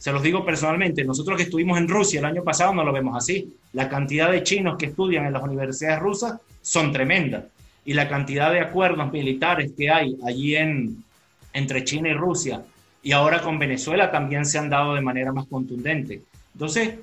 Se 0.00 0.12
los 0.12 0.22
digo 0.22 0.46
personalmente, 0.46 1.04
nosotros 1.04 1.36
que 1.36 1.42
estuvimos 1.42 1.76
en 1.76 1.86
Rusia 1.86 2.20
el 2.20 2.24
año 2.24 2.42
pasado 2.42 2.72
no 2.72 2.82
lo 2.82 2.90
vemos 2.90 3.14
así. 3.14 3.54
La 3.74 3.86
cantidad 3.90 4.32
de 4.32 4.42
chinos 4.42 4.78
que 4.78 4.86
estudian 4.86 5.26
en 5.26 5.34
las 5.34 5.42
universidades 5.42 6.00
rusas 6.00 6.40
son 6.62 6.90
tremendas. 6.90 7.44
Y 7.84 7.92
la 7.92 8.08
cantidad 8.08 8.50
de 8.50 8.60
acuerdos 8.60 9.12
militares 9.12 9.72
que 9.76 9.90
hay 9.90 10.16
allí 10.26 10.56
en, 10.56 11.04
entre 11.52 11.84
China 11.84 12.08
y 12.08 12.14
Rusia 12.14 12.62
y 13.02 13.12
ahora 13.12 13.42
con 13.42 13.58
Venezuela 13.58 14.10
también 14.10 14.46
se 14.46 14.56
han 14.56 14.70
dado 14.70 14.94
de 14.94 15.02
manera 15.02 15.32
más 15.32 15.46
contundente. 15.46 16.22
Entonces, 16.54 16.94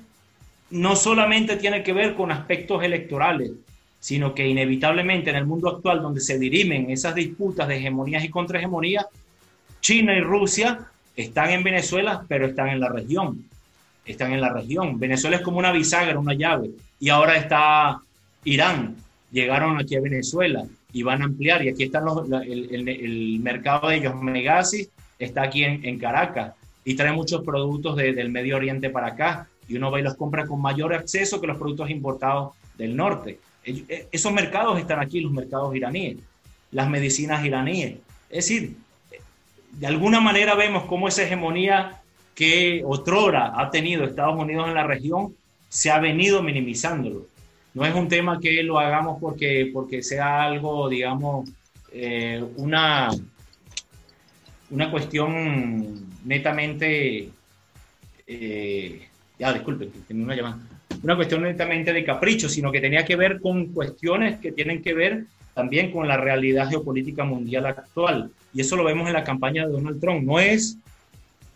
no 0.70 0.96
solamente 0.96 1.56
tiene 1.56 1.84
que 1.84 1.92
ver 1.92 2.16
con 2.16 2.32
aspectos 2.32 2.82
electorales, 2.82 3.52
sino 4.00 4.34
que 4.34 4.44
inevitablemente 4.44 5.30
en 5.30 5.36
el 5.36 5.46
mundo 5.46 5.68
actual 5.68 6.02
donde 6.02 6.20
se 6.20 6.36
dirimen 6.36 6.90
esas 6.90 7.14
disputas 7.14 7.68
de 7.68 7.76
hegemonías 7.76 8.24
y 8.24 8.28
contrahegemonías, 8.28 9.06
China 9.80 10.16
y 10.16 10.20
Rusia 10.20 10.80
están 11.18 11.50
en 11.50 11.64
Venezuela, 11.64 12.24
pero 12.28 12.46
están 12.46 12.68
en 12.68 12.78
la 12.78 12.88
región. 12.88 13.44
Están 14.06 14.32
en 14.32 14.40
la 14.40 14.52
región. 14.52 15.00
Venezuela 15.00 15.36
es 15.36 15.42
como 15.42 15.58
una 15.58 15.72
bisagra, 15.72 16.16
una 16.16 16.32
llave. 16.32 16.70
Y 17.00 17.08
ahora 17.08 17.36
está 17.36 17.98
Irán. 18.44 18.94
Llegaron 19.32 19.80
aquí 19.80 19.96
a 19.96 20.00
Venezuela 20.00 20.64
y 20.92 21.02
van 21.02 21.22
a 21.22 21.24
ampliar. 21.24 21.64
Y 21.64 21.70
aquí 21.70 21.82
están 21.82 22.04
el, 22.46 23.40
mercado 23.42 23.88
de 23.88 23.96
ellos, 23.96 24.14
Megasis, 24.14 24.90
está 25.18 25.42
aquí 25.42 25.64
en, 25.64 25.98
Caracas 25.98 26.54
y 26.84 26.94
trae 26.94 27.12
muchos 27.12 27.42
productos 27.42 27.96
del 27.96 28.30
Medio 28.30 28.56
Oriente 28.56 28.88
para 28.88 29.08
acá 29.08 29.48
y 29.66 29.76
uno 29.76 29.90
va 29.90 29.98
y 29.98 30.04
los 30.04 30.14
compra 30.14 30.46
con 30.46 30.62
mayor 30.62 30.94
acceso 30.94 31.40
que 31.40 31.48
los 31.48 31.58
productos 31.58 31.90
importados 31.90 32.54
del 32.78 32.94
norte. 32.94 33.40
Eh, 33.64 34.06
esos 34.12 34.32
mercados 34.32 34.78
están 34.78 35.00
aquí, 35.00 35.20
los 35.20 35.32
mercados 35.32 35.74
iraníes, 35.74 36.18
las 36.70 36.88
medicinas 36.88 37.44
iraníes. 37.44 37.96
Es 38.30 38.46
decir, 38.46 38.76
de 39.72 39.86
alguna 39.86 40.20
manera 40.20 40.54
vemos 40.54 40.84
cómo 40.84 41.08
esa 41.08 41.22
hegemonía 41.22 42.00
que 42.34 42.82
otrora 42.84 43.52
ha 43.56 43.70
tenido 43.70 44.04
Estados 44.04 44.38
Unidos 44.38 44.68
en 44.68 44.74
la 44.74 44.86
región 44.86 45.34
se 45.68 45.90
ha 45.90 45.98
venido 45.98 46.42
minimizándolo. 46.42 47.26
No 47.74 47.84
es 47.84 47.94
un 47.94 48.08
tema 48.08 48.40
que 48.40 48.62
lo 48.62 48.78
hagamos 48.78 49.18
porque, 49.20 49.70
porque 49.72 50.02
sea 50.02 50.44
algo, 50.44 50.88
digamos, 50.88 51.48
eh, 51.92 52.42
una, 52.56 53.10
una 54.70 54.90
cuestión 54.90 56.06
netamente 56.24 57.28
eh, 58.26 59.08
ya 59.38 59.52
disculpen, 59.52 59.90
tenía 60.06 60.24
una 60.24 60.36
llamada, 60.36 60.58
una 61.02 61.16
cuestión 61.16 61.42
netamente 61.42 61.92
de 61.92 62.04
capricho, 62.04 62.48
sino 62.48 62.72
que 62.72 62.80
tenía 62.80 63.04
que 63.04 63.16
ver 63.16 63.40
con 63.40 63.66
cuestiones 63.72 64.38
que 64.38 64.52
tienen 64.52 64.82
que 64.82 64.94
ver 64.94 65.24
también 65.58 65.90
con 65.90 66.06
la 66.06 66.16
realidad 66.16 66.68
geopolítica 66.68 67.24
mundial 67.24 67.66
actual. 67.66 68.30
Y 68.54 68.60
eso 68.60 68.76
lo 68.76 68.84
vemos 68.84 69.08
en 69.08 69.14
la 69.14 69.24
campaña 69.24 69.66
de 69.66 69.72
Donald 69.72 70.00
Trump. 70.00 70.22
No 70.22 70.38
es, 70.38 70.78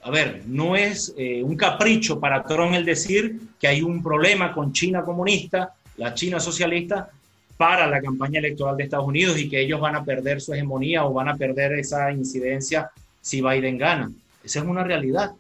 a 0.03 0.11
ver, 0.11 0.43
no 0.45 0.75
es 0.75 1.15
eh, 1.17 1.41
un 1.45 1.55
capricho 1.55 2.19
para 2.19 2.43
Trump 2.43 2.75
el 2.75 2.85
decir 2.85 3.38
que 3.61 3.69
hay 3.69 3.81
un 3.81 4.03
problema 4.03 4.53
con 4.53 4.73
China 4.73 5.05
comunista, 5.05 5.75
la 5.99 6.15
China 6.15 6.41
socialista, 6.41 7.11
para 7.57 7.87
la 7.87 8.03
campaña 8.03 8.41
electoral 8.41 8.77
de 8.77 8.83
Estados 8.83 9.07
Unidos 9.07 9.38
y 9.38 9.49
que 9.49 9.61
ellos 9.61 9.81
van 9.81 9.95
a 9.95 10.05
perder 10.05 10.41
su 10.41 10.53
hegemonía 10.53 11.05
o 11.05 11.12
van 11.12 11.29
a 11.29 11.37
perder 11.37 11.75
esa 11.75 12.11
incidencia 12.11 12.91
si 13.21 13.41
Biden 13.41 13.79
gana. 13.79 14.11
Esa 14.43 14.59
es 14.59 14.65
una 14.65 14.83
realidad. 14.83 15.31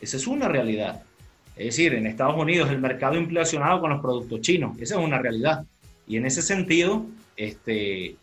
Esa 0.00 0.16
es 0.16 0.26
una 0.26 0.48
realidad. 0.48 1.02
Es 1.54 1.66
decir, 1.66 1.92
en 1.92 2.06
Estados 2.06 2.40
Unidos 2.40 2.70
el 2.70 2.78
mercado 2.78 3.18
inflacionado 3.18 3.78
con 3.78 3.90
los 3.90 4.00
productos 4.00 4.40
chinos, 4.40 4.74
esa 4.80 4.98
es 4.98 5.04
una 5.04 5.18
realidad. 5.18 5.66
Y 6.06 6.16
en 6.16 6.26
ese 6.26 6.42
sentido, 6.42 7.06
este, 7.36 8.16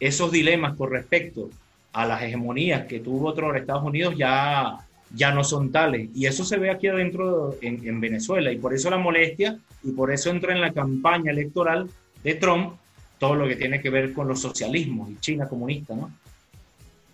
esos 0.00 0.32
dilemas 0.32 0.76
con 0.76 0.90
respecto 0.90 1.50
a 1.92 2.06
las 2.06 2.22
hegemonías 2.22 2.86
que 2.86 3.00
tuvo 3.00 3.28
otro 3.28 3.54
Estados 3.54 3.84
Unidos 3.84 4.14
ya, 4.16 4.78
ya 5.14 5.32
no 5.32 5.44
son 5.44 5.72
tales. 5.72 6.10
Y 6.14 6.26
eso 6.26 6.44
se 6.44 6.58
ve 6.58 6.70
aquí 6.70 6.88
adentro 6.88 7.56
en, 7.60 7.86
en 7.86 8.00
Venezuela. 8.00 8.52
Y 8.52 8.58
por 8.58 8.74
eso 8.74 8.90
la 8.90 8.98
molestia 8.98 9.58
y 9.82 9.92
por 9.92 10.12
eso 10.12 10.30
entra 10.30 10.52
en 10.52 10.60
la 10.60 10.72
campaña 10.72 11.30
electoral 11.30 11.88
de 12.22 12.34
Trump 12.34 12.74
todo 13.18 13.34
lo 13.34 13.48
que 13.48 13.56
tiene 13.56 13.80
que 13.80 13.90
ver 13.90 14.12
con 14.12 14.28
los 14.28 14.40
socialismos 14.40 15.10
y 15.10 15.16
China 15.20 15.48
comunista, 15.48 15.94
¿no? 15.94 16.10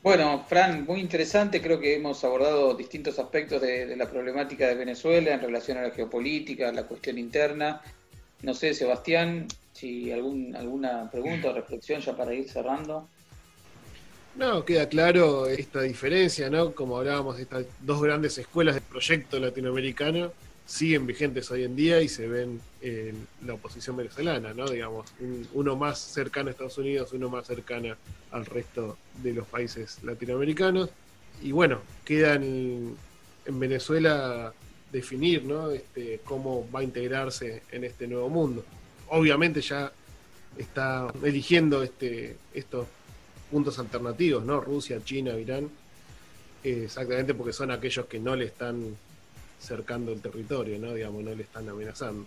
Bueno, 0.02 0.44
Fran, 0.48 0.84
muy 0.84 0.98
interesante. 0.98 1.62
Creo 1.62 1.78
que 1.78 1.94
hemos 1.94 2.24
abordado 2.24 2.74
distintos 2.74 3.20
aspectos 3.20 3.62
de, 3.62 3.96
la 3.96 4.10
problemática 4.10 4.66
de 4.66 4.74
Venezuela 4.74 5.32
en 5.32 5.40
relación 5.40 5.78
a 5.78 5.82
la 5.82 5.90
geopolítica, 5.90 6.70
a 6.70 6.72
la 6.72 6.82
cuestión 6.84 7.18
interna. 7.18 7.80
No 8.42 8.52
sé, 8.52 8.74
Sebastián, 8.74 9.46
si 9.72 10.12
algún, 10.12 10.54
alguna 10.54 11.10
pregunta 11.10 11.50
o 11.50 11.52
reflexión 11.52 12.00
ya 12.00 12.16
para 12.16 12.34
ir 12.34 12.48
cerrando. 12.48 13.08
No, 14.34 14.64
queda 14.64 14.88
claro 14.88 15.46
esta 15.46 15.82
diferencia, 15.82 16.48
¿no? 16.48 16.72
Como 16.74 16.96
hablábamos 16.96 17.38
estas 17.38 17.66
dos 17.80 18.00
grandes 18.00 18.38
escuelas 18.38 18.74
de 18.74 18.80
proyecto 18.80 19.38
latinoamericano, 19.38 20.32
siguen 20.64 21.06
vigentes 21.06 21.50
hoy 21.50 21.64
en 21.64 21.76
día 21.76 22.00
y 22.00 22.08
se 22.08 22.26
ven 22.28 22.60
en 22.80 23.26
la 23.44 23.54
oposición 23.54 23.96
venezolana, 23.96 24.54
¿no? 24.54 24.66
Digamos, 24.68 25.12
uno 25.52 25.76
más 25.76 25.98
cercano 25.98 26.48
a 26.48 26.52
Estados 26.52 26.78
Unidos, 26.78 27.12
uno 27.12 27.28
más 27.28 27.46
cercano 27.46 27.94
al 28.30 28.46
resto 28.46 28.96
de 29.22 29.34
los 29.34 29.46
países 29.46 30.02
latinoamericanos. 30.02 30.88
Y 31.42 31.52
bueno, 31.52 31.80
quedan 32.04 32.96
en 33.44 33.60
Venezuela 33.60 34.52
definir 34.92 35.44
¿no? 35.44 35.70
este, 35.70 36.20
cómo 36.24 36.66
va 36.70 36.80
a 36.80 36.84
integrarse 36.84 37.62
en 37.72 37.84
este 37.84 38.06
nuevo 38.06 38.28
mundo. 38.28 38.64
Obviamente 39.14 39.60
ya 39.60 39.92
está 40.56 41.12
eligiendo 41.22 41.82
este, 41.82 42.36
estos 42.54 42.86
puntos 43.50 43.78
alternativos, 43.78 44.42
¿no? 44.42 44.58
Rusia, 44.58 45.00
China, 45.04 45.38
Irán, 45.38 45.68
exactamente 46.64 47.34
porque 47.34 47.52
son 47.52 47.70
aquellos 47.70 48.06
que 48.06 48.18
no 48.18 48.34
le 48.34 48.46
están 48.46 48.96
cercando 49.60 50.12
el 50.12 50.22
territorio, 50.22 50.78
¿no? 50.78 50.94
Digamos, 50.94 51.22
no 51.22 51.34
le 51.34 51.42
están 51.42 51.68
amenazando. 51.68 52.26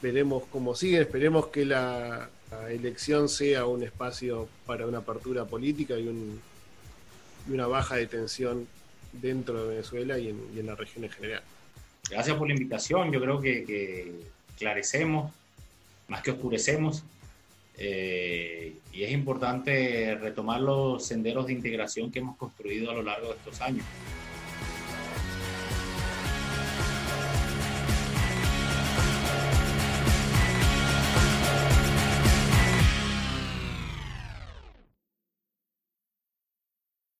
Veremos 0.00 0.44
cómo 0.50 0.76
sigue, 0.76 1.00
esperemos 1.00 1.48
que 1.48 1.64
la, 1.64 2.30
elección 2.68 3.28
sea 3.28 3.66
un 3.66 3.82
espacio 3.82 4.46
para 4.66 4.86
una 4.86 4.98
apertura 4.98 5.44
política 5.44 5.98
y, 5.98 6.06
un, 6.06 6.40
y 7.48 7.52
una 7.52 7.66
baja 7.66 7.96
de 7.96 8.06
tensión 8.06 8.68
dentro 9.10 9.64
de 9.64 9.70
Venezuela 9.70 10.18
y 10.18 10.28
en, 10.28 10.66
la 10.66 10.76
región 10.76 11.04
en 11.04 11.10
general. 11.10 11.42
Gracias 12.08 12.36
por 12.36 12.46
la 12.46 12.54
invitación, 12.54 13.10
yo 13.10 13.20
creo 13.20 13.40
que, 13.40 13.64
que 13.64 14.12
clarecemos, 14.58 15.32
más 16.08 16.22
que 16.22 16.32
oscurecemos, 16.32 17.04
eh, 17.78 18.76
y 18.92 19.02
es 19.02 19.12
importante 19.12 20.14
retomar 20.16 20.60
los 20.60 21.04
senderos 21.04 21.46
de 21.46 21.54
integración 21.54 22.10
que 22.10 22.18
hemos 22.18 22.36
construido 22.36 22.90
a 22.90 22.94
lo 22.94 23.02
largo 23.02 23.28
de 23.28 23.34
estos 23.34 23.60
años. 23.60 23.84